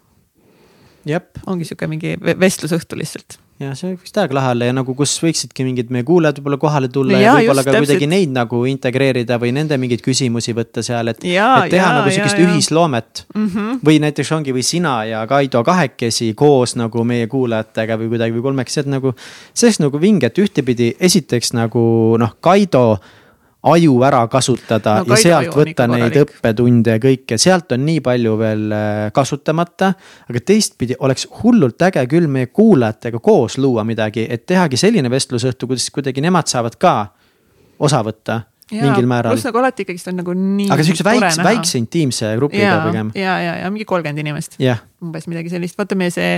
[1.47, 5.63] ongi sihuke mingi vestlusõhtu lihtsalt ja see võiks täiega lahe olla ja nagu, kus võiksidki
[5.63, 7.87] mingid meie kuulajad võib-olla kohale tulla ja, ja võib-olla ka täpselt.
[7.87, 11.23] kuidagi neid nagu integreerida või nende mingeid küsimusi võtta seal, et.
[11.23, 13.47] et teha ja, nagu sihukest ühisloomet mm.
[13.47, 13.81] -hmm.
[13.87, 18.47] või näiteks ongi, või sina ja Kaido kahekesi koos nagu meie kuulajatega või kuidagi või
[18.49, 19.15] kolmekesi, et nagu.
[19.53, 21.85] see oleks nagu vinge, et ühtepidi esiteks nagu
[22.19, 22.97] noh, Kaido
[23.65, 26.35] aju ära kasutada no, ja sealt võtta neid korralik.
[26.37, 29.93] õppetunde ja kõike, sealt on nii palju veel äh, kasutamata.
[30.29, 35.69] aga teistpidi oleks hullult äge küll meie kuulajatega koos luua midagi, et tehagi selline vestlusõhtu,
[35.71, 36.95] kuidas kuidagi nemad saavad ka
[37.79, 39.33] osa võtta ja, mingil määral.
[39.35, 40.69] pluss nagu alati ikkagist on nagu nii.
[40.73, 43.11] aga sihukese väikse, väikse intiimse grupiga pigem.
[43.17, 44.83] ja, ja, ja mingi kolmkümmend inimest yeah..
[45.03, 46.35] umbes midagi sellist, vaata meie see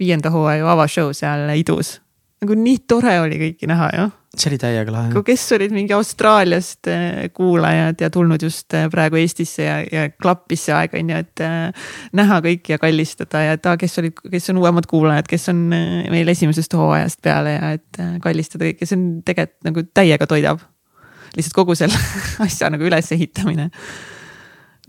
[0.00, 1.98] viienda hooaja avashow seal Idus.
[2.40, 5.22] Nagu nii tore oli kõiki näha ju see oli täiega lahe.
[5.26, 10.68] kes olid mingi Austraaliast äh, kuulajad ja tulnud just äh, praegu Eestisse ja, ja klappis
[10.68, 14.20] see aeg on ju, et äh, näha kõiki ja kallistada ja et aa, kes olid,
[14.30, 18.98] kes on uuemad kuulajad, kes on meil esimesest hooajast peale ja et kallistada kõiki, see
[18.98, 20.62] on tegelikult nagu täiega toidab.
[21.34, 21.98] lihtsalt kogu selle
[22.46, 23.70] asja nagu ülesehitamine.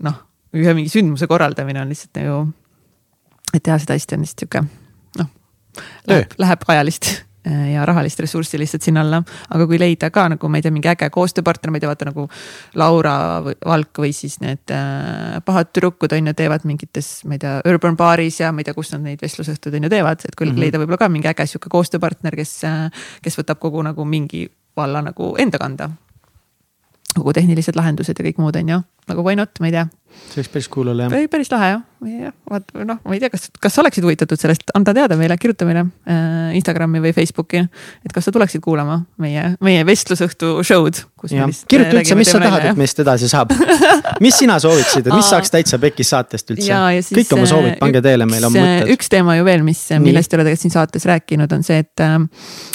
[0.06, 0.22] noh,
[0.54, 2.46] ühe mingi sündmuse korraldamine on lihtsalt nagu,
[3.52, 4.64] et teha seda hästi on lihtsalt sihuke
[5.18, 5.34] noh,
[6.06, 7.12] läheb, läheb ajalist
[7.44, 9.22] ja rahalist ressurssi lihtsalt sinna alla.
[9.50, 12.08] aga kui leida ka nagu ma ei tea, mingi äge koostööpartner, ma ei tea, vaata
[12.10, 12.28] nagu
[12.78, 17.58] Laura Valk või siis need äh, pahad tüdrukud on ju, teevad mingites, ma ei tea,
[17.72, 20.46] urban baaris ja ma ei tea, kus nad neid vestlusõhtuid on ju teevad, et kui
[20.46, 20.60] mm -hmm.
[20.66, 25.02] leida võib-olla ka mingi äge sihuke koostööpartner, kes, äh, kes võtab kogu nagu mingi valla
[25.02, 25.90] nagu enda kanda
[27.16, 28.78] kogu tehnilised lahendused ja kõik muud on ju,
[29.10, 29.84] nagu why not, ma ei tea.
[30.28, 31.28] see võiks päris cool olla jah.
[31.32, 34.72] päris lahe jah, jah, vaat noh, ma ei tea, kas, kas sa oleksid huvitatud sellest,
[34.76, 37.62] anda teada meile, kirjuta meile äh, Instagrami või Facebooki.
[38.04, 41.02] et kas sa tuleksid kuulama meie, meie vestlusõhtu show'd.
[41.24, 43.54] kirjuta üldse, mis sa tahad, et meist edasi saab
[44.24, 46.82] mis sina sooviksid, et mis saaks täitsa pekis saatest üldse?
[47.12, 48.92] kõik oma soovid pange teele, meil on mõtted.
[48.96, 52.04] üks teema ju veel, mis, millest ei ole tegelikult siin saates rääkinud, on see, et
[52.04, 52.20] äh,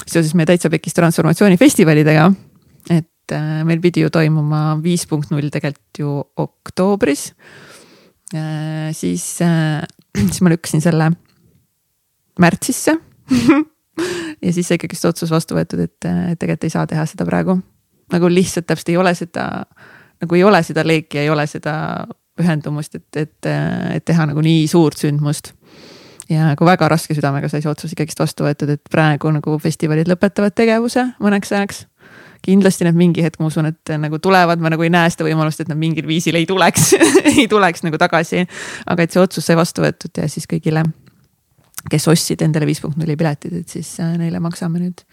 [0.05, 2.31] seoses meie täitsa pekis transformatsioonifestivalidega
[2.93, 7.34] et et äh, meil pidi ju toimuma viis punkt null tegelikult ju oktoobris.
[8.34, 9.84] Äh, siis, äh,
[10.30, 11.11] siis ma lükkasin selle
[12.39, 12.93] märtsisse
[14.45, 15.99] ja siis sai ikkagist otsus vastu võetud, et
[16.39, 17.57] tegelikult ei saa teha seda praegu.
[18.13, 19.65] nagu lihtsalt täpselt ei ole seda,
[20.21, 22.05] nagu ei ole seda leeki, ei ole seda
[22.38, 23.49] pühendumust, et, et,
[23.97, 25.51] et teha nagu nii suurt sündmust
[26.30, 30.07] ja nagu väga raske südamega sai see otsus ikkagist vastu võetud, et praegu nagu festivalid
[30.07, 31.88] lõpetavad tegevuse mõneks ajaks
[32.45, 35.63] kindlasti nad mingi hetk, ma usun, et nagu tulevad, ma nagu ei näe seda võimalust,
[35.63, 36.91] et nad mingil viisil ei tuleks
[37.33, 38.45] ei tuleks nagu tagasi.
[38.85, 40.85] aga et see otsus sai vastu võetud ja siis kõigile,
[41.91, 45.05] kes ostsid endale viis punkt nulli piletid, et siis äh, neile maksame nüüd,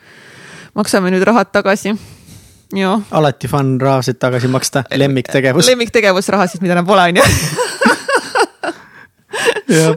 [0.79, 1.97] maksame nüüd rahad tagasi
[2.75, 2.97] Ja.
[3.15, 5.69] alati fun rahasid tagasi maksta, lemmiktegevus.
[5.69, 7.27] lemmiktegevus, rahasid, mida enam pole, on ju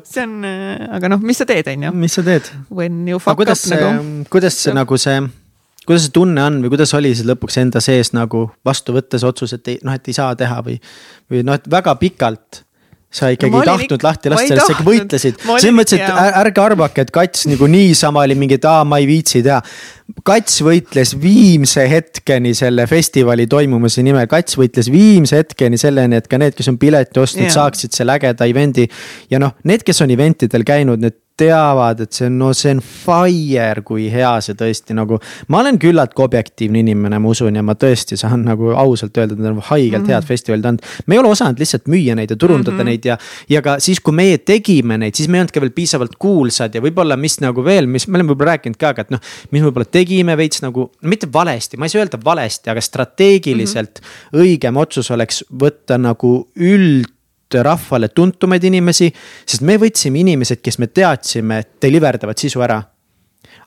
[0.03, 1.91] see on, äh, aga noh, mis sa teed, on ju.
[2.05, 2.49] mis sa teed?
[2.69, 4.25] When you fuck up nagu.
[4.29, 5.17] kuidas see nagu see
[5.87, 9.55] kuidas see tunne on või kuidas oli siis lõpuks enda sees nagu vastu võttes otsus,
[9.55, 10.79] et ei noh, et ei saa teha või,
[11.31, 12.65] või noh, et väga pikalt
[13.17, 15.37] sa ikkagi no, ei tahtnud ikka, lahti lasta sellest, sa ikka võitlesid.
[15.45, 19.07] selles mõttes, et ärge arvake, et Kats nagu niisama oli mingi, et aa, ma ei
[19.07, 19.61] viitsi teha.
[20.27, 26.39] Kats võitles viimse hetkeni selle festivali toimumise nimel, Kats võitles viimse hetkeni selleni, et ka
[26.41, 28.89] need, kes on pileti ostnud, saaksid selle ägeda event'i.
[29.31, 32.73] ja noh, need, kes on event idel käinud, need teavad, et see on, no see
[32.75, 35.19] on fire, kui hea see tõesti nagu.
[35.53, 39.43] ma olen küllaltki objektiivne inimene, ma usun ja ma tõesti saan nagu ausalt öelda, et
[39.43, 40.13] need on haigelt mm -hmm.
[40.13, 40.85] head festivalid olnud.
[41.05, 42.85] me ei ole osanud lihtsalt müüa neid ja turundada mm -hmm.
[42.85, 43.17] neid ja,
[43.49, 46.75] ja ka siis, kui meie tegime neid, siis me ei olnud ka veel piisavalt kuulsad
[46.75, 49.19] ja võib-olla, mis nagu veel, mis me oleme võib-olla rääkinud ka, aga et noh.
[49.51, 54.07] mis võib-olla tegime veits nagu, mitte valesti, ma ei saa öelda valesti, aga strateegiliselt mm
[54.07, 54.41] -hmm.
[54.41, 57.16] õigem otsus oleks võtta nagu üld
[57.63, 59.11] rahvale tuntumaid inimesi,
[59.45, 62.81] sest me võtsime inimesed, kes me teadsime, et deliver davad sisu ära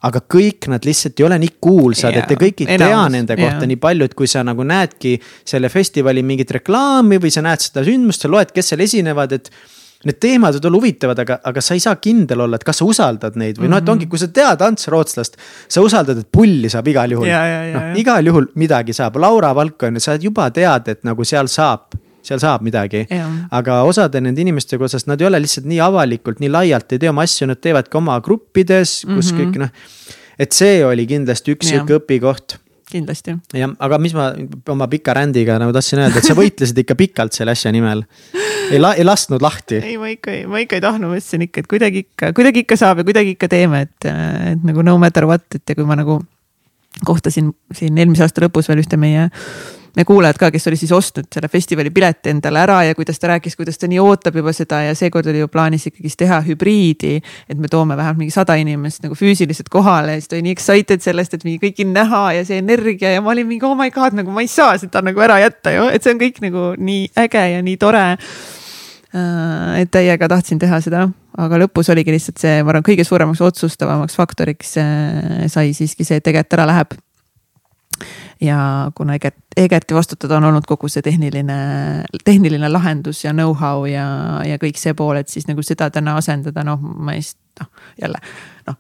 [0.07, 3.37] aga kõik nad lihtsalt ei ole nii kuulsad yeah,, et te kõik ei tea nende
[3.37, 3.69] kohta yeah.
[3.73, 7.85] nii palju, et kui sa nagu näedki selle festivali mingit reklaami või sa näed seda
[7.85, 9.53] sündmust, sa loed, kes seal esinevad, et.
[10.01, 12.87] Need teemad võivad olla huvitavad, aga, aga sa ei saa kindel olla, et kas sa
[12.89, 13.75] usaldad neid või mm -hmm.
[13.75, 13.93] noh, et mhm.
[13.93, 15.37] ongi, kui sa tead Ants Rootslast.
[15.69, 20.01] sa usaldad, et pulli saab igal juhul noh, igal juhul midagi saab, Laura Valk on
[20.01, 21.93] ju, sa juba tead, et nagu seal saab
[22.27, 23.07] seal saab midagi.
[23.51, 27.13] aga osade nende inimestega osas nad ei ole lihtsalt nii avalikult, nii laialt ei tee
[27.13, 29.41] oma asju, nad teevad ka oma gruppides, kus mm -hmm.
[29.41, 29.71] kõik noh.
[30.39, 32.61] et see oli kindlasti üks sihuke õpikoht
[32.91, 33.37] kindlasti.
[33.55, 34.31] jah, aga mis ma
[34.73, 38.05] oma pika rändiga nagu tahtsin öelda, et sa võitlesid ikka pikalt selle asja nimel.
[38.71, 39.81] ei la-, ei lasknud lahti.
[39.81, 42.79] ei, ma ikka, ma ikka ei tahtnud, ma ütlesin ikka, et kuidagi ikka, kuidagi ikka
[42.81, 44.11] saab ja kuidagi ikka teeme, et,
[44.53, 46.21] et nagu no matter what, et ja kui ma nagu
[47.07, 49.29] kohtasin siin eelmise aasta lõpus veel ühte meie
[49.97, 53.33] meie kuulajad ka, kes oli siis ostnud selle festivali pileti endale ära ja kuidas ta
[53.33, 57.21] rääkis, kuidas ta nii ootab juba seda ja seekord oli ju plaanis ikkagist teha hübriidi.
[57.49, 60.55] et me toome vähemalt mingi sada inimest nagu füüsiliselt kohale ja siis ta oli nii
[60.57, 63.91] excited sellest, et mingi kõiki näha ja see energia ja ma olin mingi oh my
[63.91, 66.71] god, nagu ma ei saa seda nagu ära jätta ju, et see on kõik nagu
[66.79, 72.39] nii äge ja nii tore äh, et täiega tahtsin teha seda, aga lõpus oligi lihtsalt
[72.39, 77.01] see, ma arvan, kõige suuremaks otsustavamaks faktoriks äh, sai siiski see, et tegelikult ära läheb
[78.41, 81.57] ja kuna Egert, Egerti vastutada on olnud kogu see tehniline,
[82.25, 84.07] tehniline lahendus ja know-how ja,
[84.47, 87.25] ja kõik see pool, et siis nagu seda täna asendada, noh, ma ei,
[87.61, 87.69] noh
[88.01, 88.23] jälle
[88.69, 88.79] noh.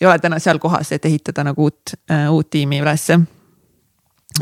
[0.00, 3.18] ei ole täna seal kohas, et ehitada nagu uut äh,, uut tiimi ülesse.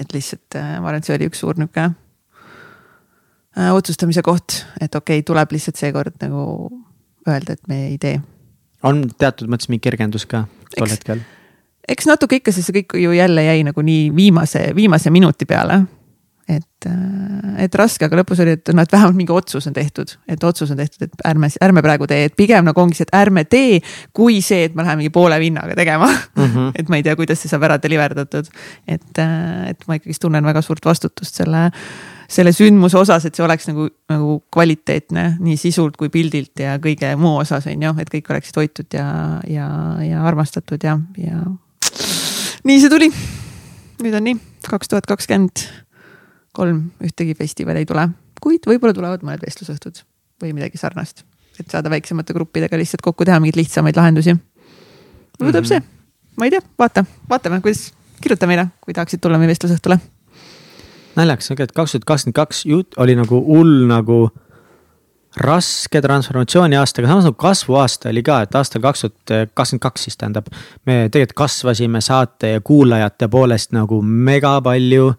[0.01, 4.95] et lihtsalt äh, ma arvan, et see oli üks suur nihuke äh, otsustamise koht, et
[4.95, 6.45] okei okay,, tuleb lihtsalt seekord nagu
[7.29, 8.21] öelda, et me ei tee.
[8.83, 10.45] on teatud mõttes mingi kergendus ka
[10.77, 11.25] tol hetkel
[11.89, 15.85] eks natuke ikka, sest see kõik ju jälle jäi nagu nii viimase, viimase minuti peale.
[16.49, 20.15] et, äh, et raske, aga lõpus oli, et noh, et vähemalt mingi otsus on tehtud,
[20.33, 23.13] et otsus on tehtud, et ärme, ärme praegu tee, et pigem nagu ongi see, et
[23.19, 23.83] ärme tee.
[24.17, 26.45] kui see, et me läheme mingi poole vinnaga tegema mm.
[26.45, 26.71] -hmm.
[26.81, 28.49] et ma ei tea, kuidas see saab ära deliver datud.
[28.89, 31.71] et, äh, et ma ikkagist tunnen väga suurt vastutust selle
[32.29, 37.15] selle sündmuse osas, et see oleks nagu, nagu kvaliteetne nii sisult kui pildilt ja kõige
[37.17, 39.69] muu osas on ju, et kõik oleksid hoitud ja, ja,
[40.05, 41.41] ja armastatud ja, ja
[42.69, 43.09] nii see tuli.
[44.03, 45.65] nüüd on nii, kaks tuhat kakskümmend
[46.55, 48.09] kolm ühtegi festivali ei tule,
[48.43, 50.03] kuid võib-olla tulevad mõned vestlusõhtud
[50.43, 51.25] või midagi sarnast,
[51.59, 54.35] et saada väiksemate gruppidega lihtsalt kokku teha mingeid lihtsamaid lahendusi.
[54.35, 55.87] võib-olla tuleb mm -hmm.
[55.89, 59.99] see, ma ei tea, vaata, vaatame, kuidas, kirjuta meile, kui tahaksid tulla meie vestlusõhtule.
[61.17, 62.65] naljakas, aga et kaks tuhat kakskümmend kaks
[62.97, 64.31] oli nagu hull nagu
[65.39, 70.09] raske transformatsiooni aasta, aga samas nagu kasvuaasta oli ka, et aastal kaks tuhat kakskümmend kaks
[70.09, 70.49] siis tähendab.
[70.87, 75.13] me tegelikult kasvasime saate ja kuulajate poolest nagu mega palju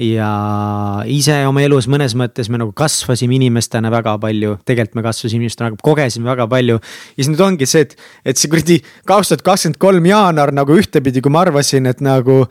[0.00, 5.42] ja ise oma elus mõnes mõttes me nagu kasvasime inimestena väga palju, tegelikult me kasvasime
[5.42, 6.78] inimestena, kogesime väga palju.
[6.80, 10.76] ja siis nüüd ongi see, et, et see kuradi kaks tuhat kakskümmend kolm jaanuar nagu
[10.78, 12.46] ühtepidi, kui ma arvasin, et nagu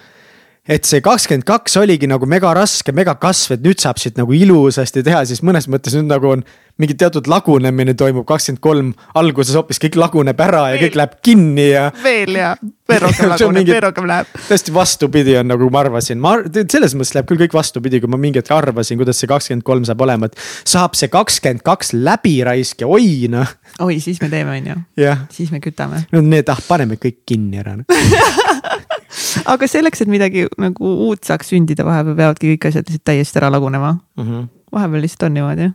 [0.69, 4.35] et see kakskümmend kaks oligi nagu mega raske, mega kasv, et nüüd saab siit nagu
[4.37, 6.45] ilusasti teha, siis mõnes mõttes nüüd nagu on
[6.81, 11.67] mingi teatud lagunemine toimub, kakskümmend kolm alguses hoopis kõik laguneb ära ja kõik läheb kinni
[11.69, 11.87] ja.
[12.03, 12.53] veel ja,
[12.89, 14.31] veel rohkem laguneb, veel rohkem läheb.
[14.47, 18.19] täiesti vastupidi on nagu ma arvasin, ma selles mõttes läheb küll kõik vastupidi, kui ma
[18.21, 20.39] mingi hetk arvasin, kuidas see kakskümmend kolm saab olema, et
[20.73, 23.51] saab see kakskümmend kaks läbi raisk ja oi noh.
[23.83, 25.15] oi, siis me teeme, on ju.
[25.35, 26.05] siis me kütame.
[26.15, 27.77] no need, ah paneme kõik kinni ära
[29.53, 33.51] aga selleks, et midagi nagu uut saaks sündida, vahepeal peavadki kõik asjad lihtsalt täiesti ära
[33.53, 34.25] lagunema mm.
[34.25, 34.49] -hmm.
[34.73, 35.71] vahepeal lihtsalt on niimoodi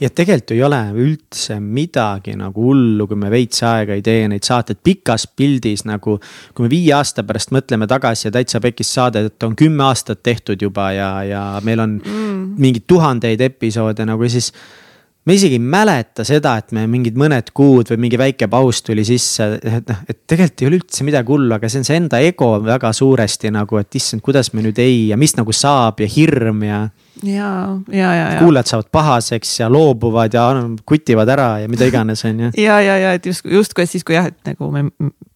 [0.00, 4.46] ja tegelikult ei ole üldse midagi nagu hullu, kui me veits aega ei tee neid
[4.46, 6.18] saateid pikas pildis nagu.
[6.54, 10.62] kui me viie aasta pärast mõtleme tagasi ja täitsa pekis saadet on kümme aastat tehtud
[10.62, 12.42] juba ja, ja meil on mm.
[12.58, 14.52] mingeid tuhandeid episoode nagu siis
[15.26, 19.02] me isegi ei mäleta seda, et me mingid mõned kuud või mingi väike paus tuli
[19.06, 22.20] sisse, et noh, et tegelikult ei ole üldse midagi hullu, aga see on see enda
[22.22, 26.08] ego väga suuresti nagu, et issand, kuidas me nüüd ei ja mis nagu saab ja
[26.10, 26.84] hirm ja.
[27.22, 27.50] Ja,
[27.88, 28.38] ja, ja, ja.
[28.40, 30.44] kuulajad saavad pahaseks ja loobuvad ja
[30.84, 32.50] kutivad ära ja mida iganes, on ju.
[32.66, 34.86] ja, ja, ja et just, justkui siis, kui jah, et nagu me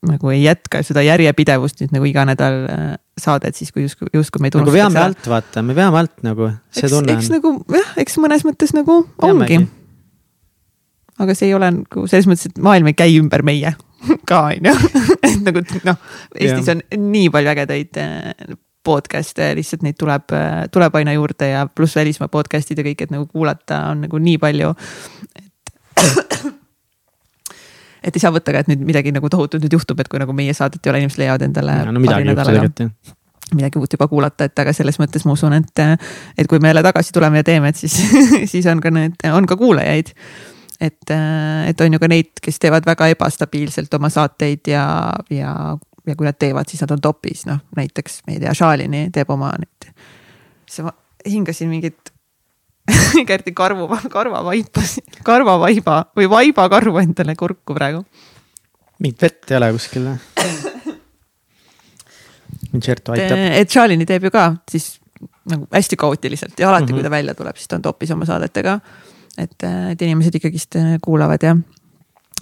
[0.06, 2.86] nagu ei jätka seda järjepidevust nüüd nagu iga nädal äh,
[3.20, 4.86] saadet, siis kui justkui, justkui meid unustatakse.
[4.86, 7.18] nagu veame alt, vaata, me veame alt nagu, see eks, tunne on.
[7.18, 9.60] eks nagu jah, eks mõnes mõttes nagu Veamegi.
[9.60, 9.76] ongi
[11.20, 13.74] aga see ei ole nagu selles mõttes, et maailm ei käi ümber meie
[14.30, 14.74] ka on ju,
[15.28, 16.00] et nagu noh,
[16.34, 20.32] Eestis on nii palju ägedaid äh, podcast'e, lihtsalt neid tuleb,
[20.72, 24.38] tuleb aina juurde ja pluss välismaa podcast'id ja kõik, et nagu kuulata on nagu nii
[24.40, 24.72] palju.
[25.36, 25.70] et,
[28.02, 30.36] et ei saa võtta ka, et nüüd midagi nagu tohutut nüüd juhtub, et kui nagu
[30.36, 31.80] meie saadet ei ole, inimesed leiavad endale.
[31.90, 33.16] no midagi ei juhtu tegelikult
[33.50, 35.82] midagi uut juba kuulata, et aga selles mõttes ma usun, et,
[36.38, 37.96] et kui me jälle tagasi tuleme ja teeme, et siis
[38.52, 40.14] siis on ka need, on ka kuulajaid
[40.80, 41.12] et,
[41.68, 44.84] et on ju ka neid, kes teevad väga ebastabiilselt oma saateid ja,
[45.32, 45.52] ja,
[46.06, 49.30] ja kui nad teevad, siis nad on topis, noh näiteks ma ei tea, Shalini teeb
[49.30, 49.90] oma neid.
[50.68, 50.94] siis ma
[51.26, 52.12] hingasin mingit
[53.28, 54.84] Gerdi karvu, karvavaipa,
[55.26, 58.04] karvavaiba või vaibakarvu endale kurku praegu.
[58.98, 60.18] mingit vett ei ole kuskil või?
[62.70, 63.38] Concerto aitab.
[63.58, 64.96] et Shalini teeb ju ka siis
[65.50, 67.00] nagu hästi kaootiliselt ja alati mm, -hmm.
[67.00, 68.78] kui ta välja tuleb, siis ta on topis oma saadetega
[69.38, 71.56] et, et inimesed ikkagist äh, kuulavad ja,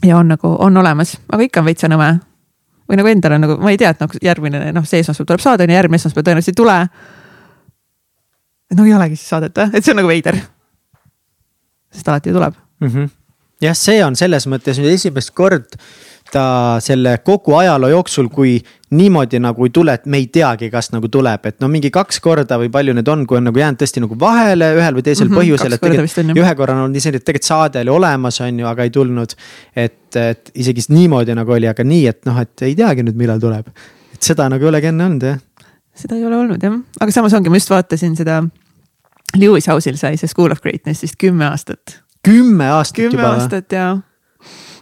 [0.05, 2.13] ja on nagu, on olemas, aga ikka on veitsa nõme.
[2.89, 5.45] Või nagu endal on nagu, ma ei tea, et noh, järgmine noh, see esmaspäev tuleb
[5.45, 6.77] saade on ju, järgmine esmaspäev tõenäoliselt ei tule.
[8.79, 10.41] no ei olegi siis saadet või, et see on nagu veider.
[11.93, 12.89] sest alati tuleb mm.
[12.89, 13.11] -hmm.
[13.65, 15.77] jah, see on selles mõttes nüüd esimest kord
[16.33, 18.59] ta selle kogu ajaloo jooksul, kui
[18.91, 22.21] niimoodi nagu ei tule, et me ei teagi, kas nagu tuleb, et no mingi kaks
[22.25, 25.29] korda või palju need on, kui on nagu jäänud tõesti nagu vahele ühel või teisel
[25.29, 28.41] mm -hmm, põhjusel, et tegelikult ühe korra on olnud isegi, et tegelikult saade oli olemas,
[28.45, 29.35] on ju, aga ei tulnud.
[29.77, 33.41] et, et isegi nii nagu oli, aga nii, et noh, et ei teagi nüüd, millal
[33.41, 33.69] tuleb.
[34.15, 35.39] et seda nagu ei olegi enne olnud jah.
[35.95, 38.43] seda ei ole olnud jah, aga samas ongi, ma just vaatasin seda.
[39.37, 42.01] Lewis House'il sai see School of Greatness'ist kümme aastat.
[42.25, 43.17] kümme aastat kümme juba?
[43.17, 44.08] kümme aastat jaa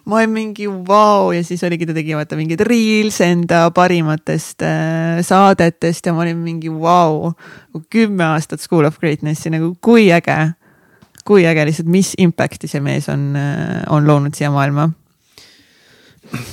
[0.07, 1.33] ma olin mingi vau wow!
[1.35, 6.39] ja siis oligi, ta tegi vaata mingeid reels enda parimatest äh, saadetest ja ma olin
[6.43, 7.83] mingi vau wow!.
[7.91, 10.39] kümme aastat School of Greatnessi nagu kui äge,
[11.27, 14.91] kui äge lihtsalt, mis impact'i see mees on äh,, on loonud siia maailma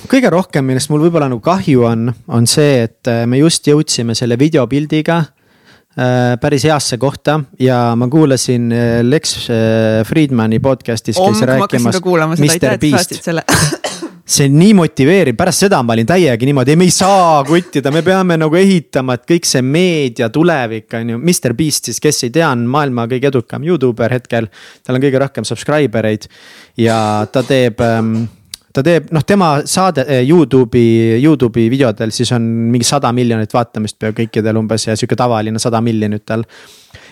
[0.10, 4.18] kõige rohkem, millest mul võib-olla nagu kahju on, on see, et äh, me just jõudsime
[4.18, 5.43] selle videopildiga Äh,
[6.42, 12.02] päris heasse kohta ja ma kuulasin äh, Lex äh, Friedmani podcast'is käis rääkimas.
[12.40, 13.14] Mr Beast.
[14.26, 17.92] see on nii motiveeriv, pärast seda ma olin täiega niimoodi, ei me ei saa kuttida,
[17.92, 22.24] me peame nagu ehitama, et kõik see meedia tulevik on ju, Mr Beast siis, kes
[22.30, 24.48] ei tea, on maailma kõige edukam Youtuber hetkel.
[24.84, 26.30] tal on kõige rohkem subscriber eid
[26.80, 28.16] ja ta teeb ähm,
[28.74, 34.00] ta teeb, noh, tema saade eh, Youtube'i, Youtube'i videodel siis on mingi sada miljonit vaatamist
[34.02, 36.46] peaaegu kõikidel umbes ja sihuke tavaline sada miljonit tal.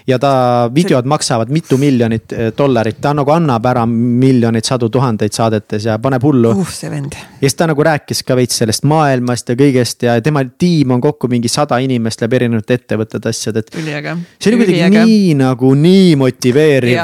[0.08, 0.32] ja ta,
[0.74, 6.00] videod maksavad mitu miljonit eh, dollarit, ta nagu annab ära miljoneid, sadu tuhandeid saadetes ja
[6.02, 6.74] paneb hullu uh,.
[6.74, 7.14] see vend.
[7.14, 11.02] ja siis ta nagu rääkis ka veits sellest maailmast ja kõigest ja tema tiim on
[11.02, 13.76] kokku mingi sada inimest läbi erinevate ettevõtete asjad, et.
[13.76, 16.98] see oli kuidagi nii nagu nii motiveeriv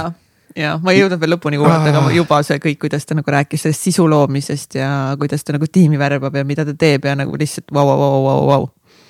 [0.58, 3.34] ja ja ma ei jõudnud veel lõpuni kuulata, aga juba see kõik, kuidas ta nagu
[3.34, 4.90] rääkis sellest sisu loomisest ja
[5.20, 8.24] kuidas ta nagu tiimi värbab ja mida ta teeb ja nagu lihtsalt vau, vau, vau,
[8.26, 8.68] vau, vau.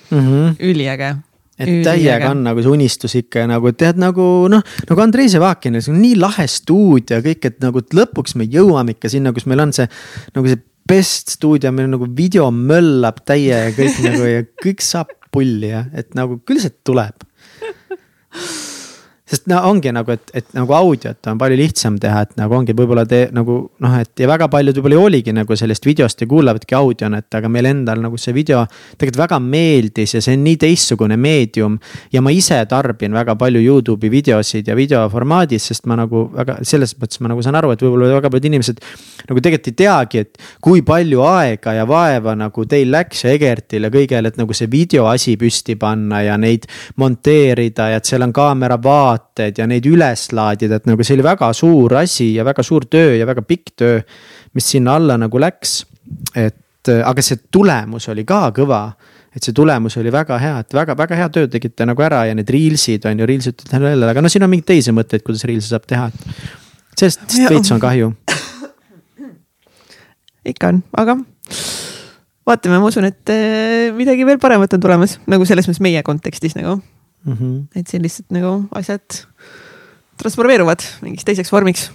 [0.08, 0.54] Mhm.
[0.64, 1.16] üliäge.
[1.58, 5.80] Et täiega on nagu see unistus ikka ja nagu tead nagu noh, nagu Andrei Zevakin,
[5.82, 9.66] see on nii lahe stuudio kõik, et nagu lõpuks me jõuame ikka sinna, kus meil
[9.66, 9.88] on see
[10.36, 15.74] nagu see best stuudio, meil nagu video möllab täiega kõik nagu ja kõik saab pulli
[15.74, 17.26] ja et nagu küll see tuleb
[19.28, 22.72] sest no ongi nagu, et, et nagu audiot on palju lihtsam teha, et nagu ongi
[22.76, 26.28] võib-olla te nagu noh, et ja väga paljud võib-olla ei hooligi nagu sellest videost ja
[26.30, 28.62] kuulavadki audiona, et aga meil endal nagu see video
[28.96, 31.76] tegelikult väga meeldis ja see on nii teistsugune meedium.
[32.12, 36.96] ja ma ise tarbin väga palju Youtube'i videosid ja videoformaadis, sest ma nagu väga selles
[36.96, 38.80] mõttes ma nagu saan aru, et võib-olla väga paljud inimesed
[39.28, 43.84] nagu tegelikult ei teagi, et kui palju aega ja vaeva nagu teil läks ja Egertil
[43.84, 46.64] ja kõigel, et nagu see videoasi püsti panna ja neid
[46.96, 51.18] monteerida ja et seal on kaamera vaat saated ja neid üles laadida, et nagu see
[51.18, 54.00] oli väga suur asi ja väga suur töö ja väga pikk töö,
[54.54, 55.84] mis sinna alla nagu läks.
[56.36, 58.82] et aga see tulemus oli ka kõva
[59.36, 62.48] et see tulemus oli väga hea, et väga-väga hea töö tegite nagu ära ja need
[62.50, 65.84] reels'id on ju, reels'id jälle, aga no siin on mingeid teisi mõtteid, kuidas reels'e saab
[65.88, 66.46] teha, et.
[66.98, 68.12] sellest veits on kahju.
[70.48, 71.18] ikka on, aga
[72.48, 76.56] vaatame, ma usun, et eh, midagi veel paremat on tulemas, nagu selles mõttes meie kontekstis
[76.58, 76.78] nagu
[77.28, 77.38] mm.
[77.38, 77.80] -hmm.
[77.80, 79.22] et siin lihtsalt nagu asjad
[80.18, 81.90] transformeeruvad mingiks teiseks vormiks.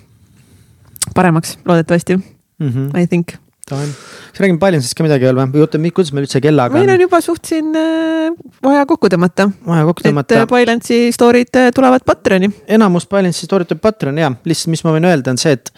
[1.16, 3.00] paremaks loodetavasti mm, -hmm.
[3.02, 3.36] I think.
[3.70, 6.80] kas räägime Balancest ka midagi veel või, või oota, kuidas meil üldse kellaga on?
[6.80, 8.32] meil on juba suht siin äh,
[8.64, 9.50] vaja kokku tõmmata.
[9.68, 10.36] vaja kokku tõmmata.
[10.36, 12.50] et äh, Balance'i story'd äh, tulevad Patreoni.
[12.68, 15.72] enamus Balance'i story'd tuleb Patreoni ja lihtsalt, mis ma võin öelda, on see, et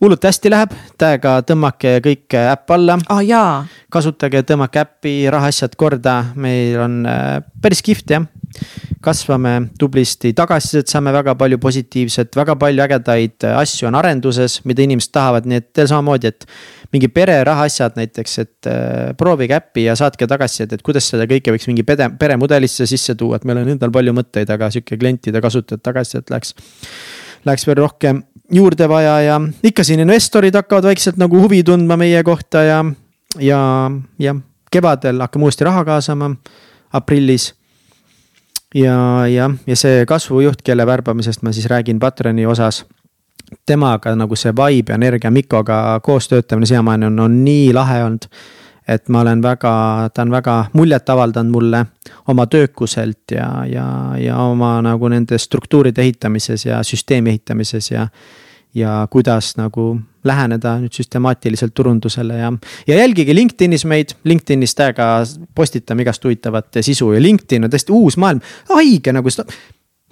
[0.00, 3.68] hullult hästi läheb, täiega tõmmake kõik äpp alla ah,.
[3.92, 8.28] kasutage, tõmmake äppi, rahaasjad korda, meil on äh, päris kihvt jah
[9.06, 15.12] kasvame tublisti, tagasisidet saame väga palju positiivset, väga palju ägedaid asju on arenduses, mida inimesed
[15.14, 16.48] tahavad, nii et teil samamoodi, et.
[16.94, 21.50] mingi pere rahaasjad näiteks, et äh, proovige äppi ja saatke tagasisidet, et kuidas seda kõike
[21.52, 25.42] võiks mingi pere, peremudelisse sisse tuua, et meil on endal palju mõtteid, aga sihuke klientide
[25.42, 26.54] kasutajate tagasisidet läheks.
[27.46, 28.22] Läheks veel rohkem
[28.54, 32.80] juurde vaja ja ikka siin investorid hakkavad vaikselt nagu huvi tundma meie kohta ja,
[33.42, 33.60] ja,
[34.22, 34.36] ja
[34.70, 36.30] kevadel hakkame uuesti raha kaasama
[36.94, 37.50] aprillis
[38.76, 42.84] ja, jah, ja see kasvujuht, kelle värbamisest ma siis räägin Patroni osas.
[43.66, 48.26] temaga nagu see vibe ja energia Mikoga koos töötamine siiamaani on, on nii lahe olnud.
[48.88, 51.86] et ma olen väga, ta on väga muljet avaldanud mulle
[52.28, 53.86] oma töökuselt ja, ja,
[54.18, 58.08] ja oma nagu nende struktuuride ehitamises ja süsteemi ehitamises ja
[58.74, 62.52] ja kuidas nagu läheneda nüüd süstemaatiliselt turundusele ja.
[62.86, 65.08] ja jälgige LinkedInis meid, LinkedInis täiega
[65.54, 69.48] postitame igast huvitavat sisu ja LinkedIn on täiesti uus maailm, haige nagu seda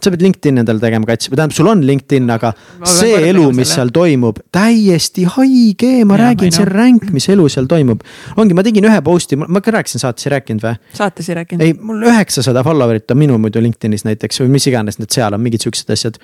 [0.05, 2.51] sa pead LinkedIn endale tegema katsi, või tähendab, sul on LinkedIn, aga
[2.89, 7.69] see elu, mis seal toimub, täiesti haige, ma ja, räägin, see ränk, mis elu seal
[7.71, 8.03] toimub.
[8.41, 10.75] ongi, ma tegin ühe post'i, ma ka rääkisin saates, ei rääkinud või?
[10.99, 11.65] saates ei rääkinud.
[11.65, 15.45] ei, mul üheksasada follower'it on minu muidu LinkedInis näiteks või mis iganes need seal on,
[15.45, 16.21] mingid siuksed asjad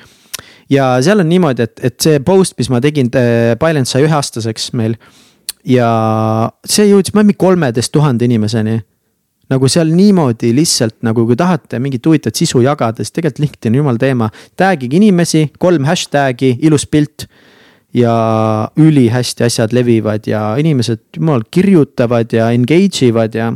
[0.70, 4.96] ja seal on niimoodi, et, et see post, mis ma tegin, Pilot sai üheaastaseks meil.
[5.66, 5.88] ja
[6.64, 8.80] see jõudis mingi kolmeteist tuhande inimeseni.
[9.50, 13.78] nagu seal niimoodi lihtsalt nagu, kui tahate mingit huvitavat sisu jagada, siis tegelikult LinkedIn on
[13.80, 14.28] jumala teema.
[14.56, 17.26] Tag'ige inimesi, kolm hashtag'i, ilus pilt
[17.94, 18.12] ja
[18.78, 23.50] ülihästi asjad levivad ja inimesed jumal kirjutavad ja engage ivad ja.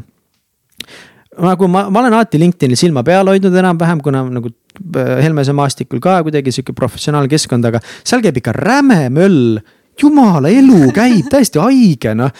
[1.38, 6.00] Nagu ma, ma olen alati LinkedInil silma peal hoidnud enam-vähem, kuna nagu Äh, Helmese maastikul
[6.02, 9.60] ka kuidagi sihuke professionaalkeskkond, aga seal käib ikka räme möll.
[9.94, 12.32] jumala elu käib täiesti haige, noh.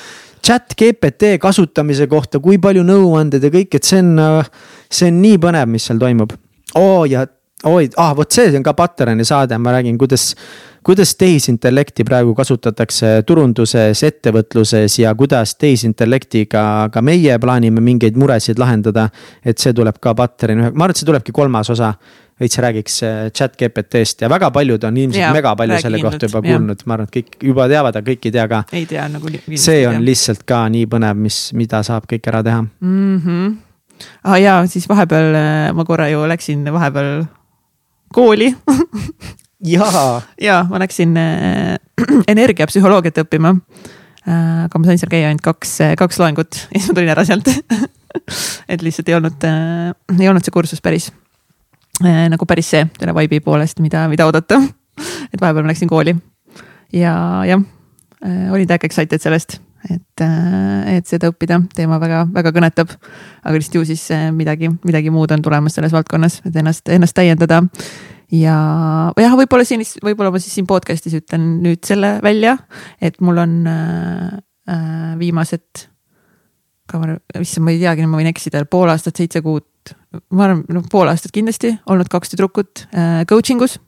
[0.42, 4.51] chat GPT kasutamise kohta, kui palju nõuandeid ja kõik, et see on, äh,
[4.90, 6.34] see on nii põnev, mis seal toimub.
[6.74, 7.22] oo ja,
[7.70, 10.34] oi, ah vot see on ka Paterani saade, ma räägin, kuidas
[10.85, 19.09] kuidas tehisintellekti praegu kasutatakse turunduses, ettevõtluses ja kuidas tehisintellektiga ka meie plaanime mingeid muresid lahendada.
[19.45, 21.95] et see tuleb ka Patteri, ma arvan, et see tulebki kolmas osa
[22.41, 26.43] veits räägiks äh, chat GPT-st ja väga paljud on ilmselt mega palju selle kohta juba
[26.43, 28.64] kuulnud, ma arvan, et kõik juba teavad, aga kõik ei tea ka.
[28.72, 29.30] ei tea nagu.
[29.55, 30.09] see on tea.
[30.09, 33.22] lihtsalt ka nii põnev, mis, mida saab kõik ära teha mm.
[33.24, 33.55] -hmm.
[34.24, 37.24] ah ja siis vahepeal äh, ma korra ju läksin vahepeal
[38.12, 39.32] kooli jaa.
[40.40, 41.76] ja ma läksin äh,
[42.34, 44.64] energiapsühholoogiat õppima äh,.
[44.66, 47.26] aga ma sain seal käia ainult kaks, äh, kaks loengut ja siis ma tulin ära
[47.28, 47.50] sealt
[48.72, 51.10] et lihtsalt ei olnud äh,, ei olnud see kursus päris
[52.04, 54.60] äh, nagu päris see selle vibe'i poolest, mida, mida oodata.
[55.32, 56.16] et vahepeal ma läksin kooli
[56.94, 57.14] ja
[57.48, 57.62] jah,
[58.24, 59.56] olin täiega excited sellest,
[59.90, 60.22] et,
[60.92, 62.92] et seda õppida, teema väga, väga kõnetab.
[63.42, 67.64] aga lihtsalt ju siis midagi, midagi muud on tulemas selles valdkonnas, et ennast, ennast täiendada
[68.32, 68.56] ja
[69.20, 72.56] jah, võib-olla siin, võib-olla ma siis siin podcast'is ütlen nüüd selle välja,
[73.00, 74.38] et mul on äh,
[74.70, 75.88] äh viimased.
[77.40, 79.64] issand, ma ei teagi, ma võin eksida, pool aastat, seitse kuud,
[80.30, 83.78] ma arvan, no pool aastat kindlasti olnud kaks tüdrukut äh, coaching us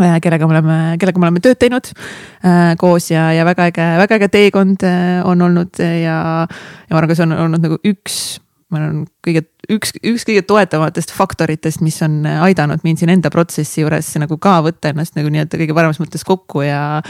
[0.00, 3.88] äh, kellega me oleme, kellega me oleme tööd teinud äh, koos ja, ja väga äge,
[4.02, 7.80] väga äge teekond äh, on olnud ja, ja ma arvan, ka see on olnud nagu
[7.86, 8.38] üks
[8.68, 9.42] ma arvan, kõige,
[9.72, 14.58] üks, üks kõige toetavamatest faktoritest, mis on aidanud mind siin enda protsessi juures nagu ka
[14.66, 17.00] võtta ennast nagu nii-öelda kõige paremas mõttes kokku ja.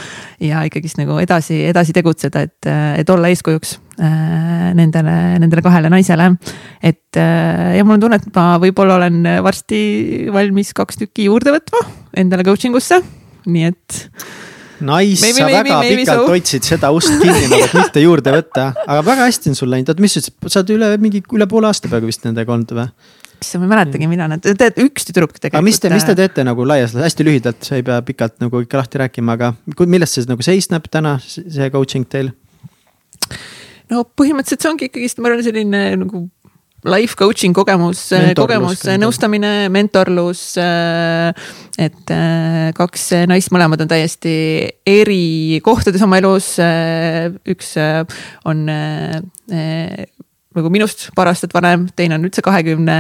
[0.43, 2.71] ja ikkagist nagu edasi, edasi tegutseda, et,
[3.03, 6.31] et olla eeskujuks äh, nendele, nendele kahele naisele.
[6.79, 9.81] et äh, ja mul on tunne, et ma võib-olla olen varsti
[10.35, 11.83] valmis kaks tükki juurde võtma
[12.19, 13.03] endale coaching usse,
[13.51, 14.05] nii et
[14.79, 16.27] Nice, sa maybe, väga maybe, pikalt so.
[16.31, 19.91] hoidsid seda ust kinni nagu, et mitte juurde võtta, aga väga hästi on sul läinud,
[19.91, 22.77] oota, mis sa ütlesid, sa oled üle mingi üle poole aasta peaaegu vist nendega olnud
[22.79, 22.87] või?
[23.43, 25.59] issand, ma ei mäletagi, mida nad, tead üks tüdruk tegelikult.
[25.59, 28.01] aga mis te, mis te äh, teete nagu laias laastus, hästi lühidalt, sa ei pea
[28.07, 29.53] pikalt nagu ikka lahti rääkima, aga
[29.87, 32.33] millest see nagu seisneb täna, see coaching teil?
[33.93, 36.25] no põhimõtteliselt see ongi ikkagist, ma arvan, selline nagu
[36.87, 38.05] life coaching kogemus,
[38.39, 40.43] kogemus, nõustamine, mentorlus.
[40.63, 41.33] Äh,
[41.79, 44.35] et äh, kaks naist, mõlemad on täiesti
[44.87, 46.55] eri kohtades oma elus.
[46.63, 47.75] Äh, üks
[48.49, 48.67] on
[50.59, 52.99] nagu minust paar aastat vanem, teine on üldse kahekümne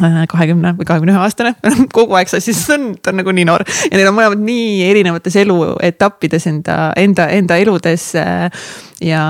[0.00, 1.54] kahekümne või kahekümne ühe aastane
[1.96, 4.84] kogu aeg sassis, ta on, ta on nagu nii noor ja neil on mõlemad nii
[4.86, 8.10] erinevates eluetappides enda, enda, enda eludes.
[8.14, 9.24] ja,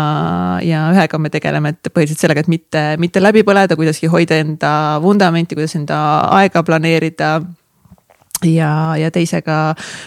[0.67, 4.73] ja ühega me tegeleme, et põhiliselt sellega, et mitte, mitte läbi põleda, kuidagi hoida enda
[5.03, 5.99] vundamenti, kuidas enda
[6.41, 7.39] aega planeerida
[8.47, 9.59] ja, ja teisega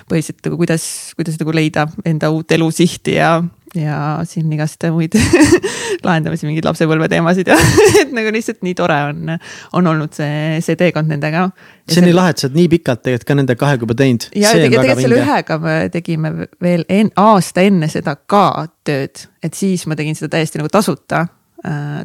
[0.10, 0.86] põhiliselt nagu kuidas,
[1.18, 3.36] kuidas nagu leida enda uut elusihti ja
[3.78, 3.98] ja
[4.28, 5.16] siin igast muid
[6.06, 7.58] lahendame siin mingeid lapsepõlve teemasid ja
[8.02, 9.36] et nagu lihtsalt nii tore on,
[9.80, 11.48] on olnud see, see teekond nendega.
[11.90, 14.28] see on nii lahe, et sa oled nii pikalt tegelikult ka nende kahega juba teinud.
[14.38, 19.88] ja tegelikult selle ühega me tegime veel en, aasta enne seda ka tööd, et siis
[19.90, 21.26] ma tegin seda täiesti nagu tasuta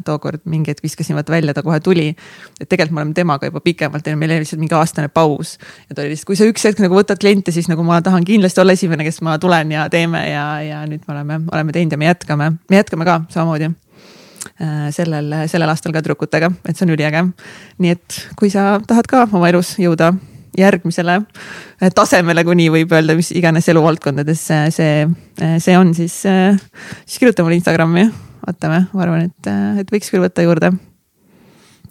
[0.05, 2.15] tookord mingi hetk viskasin vaata välja, ta kohe tuli.
[2.59, 5.57] et tegelikult me oleme temaga juba pikemalt teinud, meil oli lihtsalt mingi aastane paus.
[5.89, 8.25] ja ta oli lihtsalt, kui sa üks hetk nagu võtad kliente, siis nagu ma tahan
[8.25, 11.95] kindlasti olla esimene, kes ma tulen ja teeme ja, ja nüüd me oleme, oleme teinud
[11.95, 16.87] ja me jätkame, me jätkame ka samamoodi äh, sellel, sellel aastal ka tüdrukutega, et see
[16.87, 17.25] on üliäge.
[17.79, 20.13] nii et kui sa tahad ka oma elus jõuda
[20.57, 24.95] järgmisele äh, tasemele, kui nii võib öelda, mis iganes eluvaldkondades see,
[25.59, 28.07] see on, siis, siis kirjuta mulle Instagrami
[28.45, 29.49] vaatame, ma arvan, et,
[29.81, 30.71] et võiks küll võtta juurde.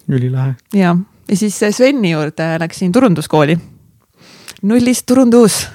[0.08, 0.54] ülilahe.
[0.74, 0.94] ja,
[1.28, 3.58] ja siis Sveni juurde läksin turunduskooli.
[4.62, 5.66] nullist turundus,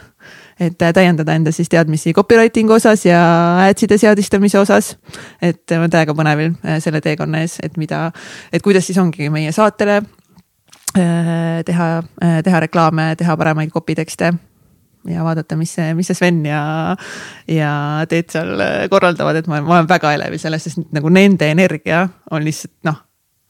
[0.60, 3.22] et täiendada enda siis teadmisi copywriting'u osas ja
[3.68, 4.98] ads'ide seadistamise osas.
[5.42, 8.12] et ma olen täiega põnevil selle teekonna ees, et mida,
[8.52, 10.02] et kuidas siis ongi meie saatele
[11.66, 12.04] teha,
[12.44, 14.34] teha reklaame, teha paremaid copy tekste
[15.10, 16.62] ja vaadata, mis see, mis see Sven ja,
[17.49, 17.74] ja
[18.10, 22.45] Teet seal korraldavad, et ma, ma olen väga elevil sellest, sest nagu nende energia on
[22.45, 23.04] lihtsalt noh,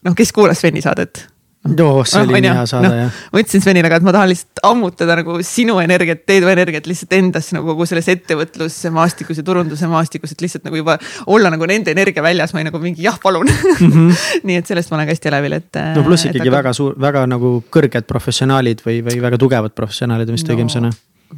[0.04, 1.26] noh, kes kuulas Sveni saadet
[1.64, 3.20] joo, see oli nii hea saade no, jah.
[3.32, 7.14] ma ütlesin Svenile ka, et ma tahan lihtsalt ammutada nagu sinu energiat, Teedu energiat lihtsalt
[7.16, 10.98] endasse nagu kogu selles ettevõtluse maastikus ja turunduse maastikus, et lihtsalt nagu juba
[11.32, 13.80] olla nagu nende energia väljas, ma olin nagu mingi jah, palun mm.
[13.80, 14.20] -hmm.
[14.50, 15.80] nii et sellest ma olen ka hästi elevil, et.
[15.96, 20.40] no pluss ikkagi väga suur, väga nagu kõrged professionaalid või, või väga tugevad professionaalid on
[20.40, 20.56] vist no.
[20.56, 20.92] õigem sõna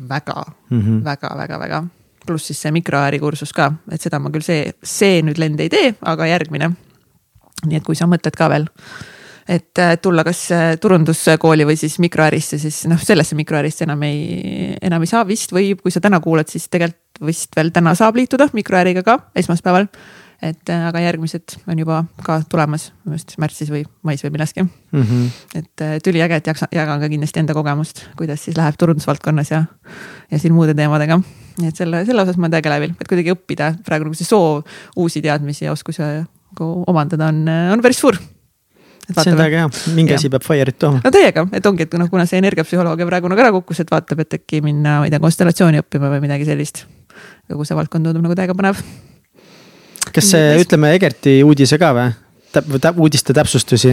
[0.08, 1.04] väga mm, -hmm.
[1.04, 1.84] väga, väga, väga.
[2.26, 5.68] pluss siis see mikroääri kursus ka, et seda ma küll see, see nüüd lend ei
[5.68, 6.70] tee, aga järgmine.
[7.66, 8.66] nii et kui sa mõtled ka veel,
[9.48, 10.48] et tulla kas
[10.80, 15.76] turunduskooli või siis mikroärisse, siis noh, sellesse mikroärisse enam ei, enam ei saa vist või
[15.78, 19.86] kui sa täna kuulad, siis tegelikult vist veel täna saab liituda mikroäriga ka esmaspäeval
[20.44, 24.62] et äh, aga järgmised on juba ka tulemas, minu arust märtsis või mais või milleski
[24.64, 25.02] mm.
[25.02, 25.30] -hmm.
[25.54, 29.50] et, äh, et üliäge, et jaksa, jagan ka kindlasti enda kogemust, kuidas siis läheb turundusvaldkonnas
[29.50, 29.64] ja,
[30.30, 31.20] ja siin muude teemadega.
[31.58, 34.28] nii et selle, selle osas ma olen täiega läbil, et kuidagi õppida praegu nagu see
[34.28, 34.66] soov
[34.96, 38.18] uusi teadmisi ja oskusi nagu omandada on, on päris suur
[39.06, 41.00] see on väga hea, mingi asi peab fire'it tooma.
[41.04, 44.24] no täiega, et ongi, et noh, kuna see energiapsühholoogia praegu nagu ära kukkus, et vaatab,
[44.24, 46.84] et äkki minna, ma ei tea, konstellatsiooni õppima või midagi sellist.
[47.48, 48.82] kogu see valdkond tundub nagu täiega põnev
[50.16, 52.12] kas see, ütleme Egerti uudise ka või?
[52.56, 53.92] täp-, uudiste täpsustusi?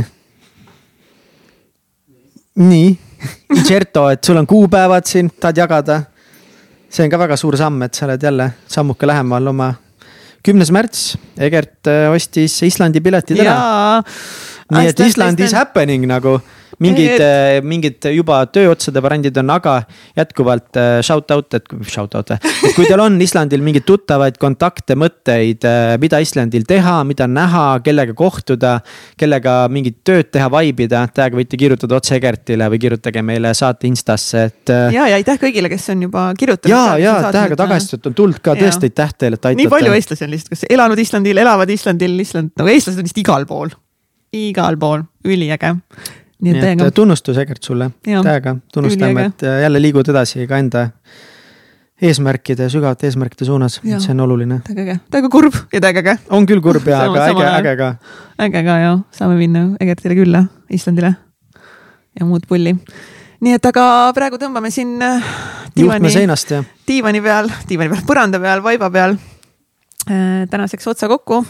[2.63, 2.89] nii,
[3.59, 6.01] Icerto, et sul on kuupäevad siin, tahad jagada?
[6.93, 9.73] see on ka väga suur samm, et sa oled jälle sammuke lähemal oma.
[10.45, 13.57] kümnes märts, Egert äh, ostis Islandi piletid ära.
[14.77, 16.39] Nii et Island is happening nagu
[16.81, 19.75] mingid et..., mingid juba tööotsade brändid on, aga
[20.17, 24.97] jätkuvalt äh, shout out, et shout out, et kui teil on Islandil mingeid tuttavaid kontakte,
[24.99, 28.79] mõtteid, äh, mida Islandil teha, mida näha, kellega kohtuda.
[29.19, 33.87] kellega mingit tööd teha, vibe ida, täiega võite kirjutada otse Egertile või kirjutage meile saate
[33.87, 34.73] Instasse, et.
[34.73, 36.73] Äh, ja, ja aitäh kõigile, kes on juba kirjutanud.
[36.73, 39.61] ja, ja täiega tagasisidet on tulnud ka tõesti aitäh teile, et aitate.
[39.61, 43.23] nii palju eestlasi on lihtsalt, kes elanud Islandil, elavad Islandil, Island, nagu eestlased on vist
[43.23, 43.73] igal pool
[44.33, 45.75] igal pool, üliäge.
[46.43, 46.89] Nii et täiega.
[46.91, 50.87] tunnustus Egert sulle, täiega tunnustame, et äh, jälle liigud edasi ka enda
[52.03, 54.59] eesmärkide, sügavate eesmärkide suunas, see on oluline.
[54.67, 56.17] täiega äge, täiega kurb ja täiega äge.
[56.35, 57.89] on küll kurb ja, aga äge, äge ka.
[58.43, 61.13] äge ka jah, saame minna Egertile külla, Islandile
[62.19, 62.75] ja muud pulli.
[63.43, 63.85] nii et aga
[64.17, 65.23] praegu tõmbame siin äh,
[65.77, 66.11] diivani,
[66.87, 69.15] diivani peal, diivani peal, põranda peal, vaiba peal
[70.09, 71.45] äh, tänaseks otsa kokku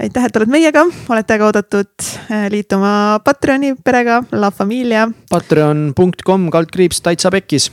[0.00, 5.08] aitäh, et oled meiega, olete aga oodatud äh, liituma Patreoni perega La Familia.
[5.30, 7.70] Patreon.com kaldkriips Taitsa Pekkis.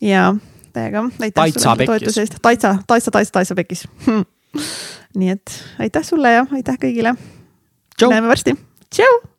[0.00, 0.34] ja
[0.72, 3.86] täiega aitäh sulle toetuse eest, Taitsa, Taitsa, Taitsa, Taitsa Pekkis
[5.18, 7.14] nii et aitäh sulle ja aitäh kõigile.
[8.02, 8.56] näeme varsti,
[8.90, 9.33] tšau.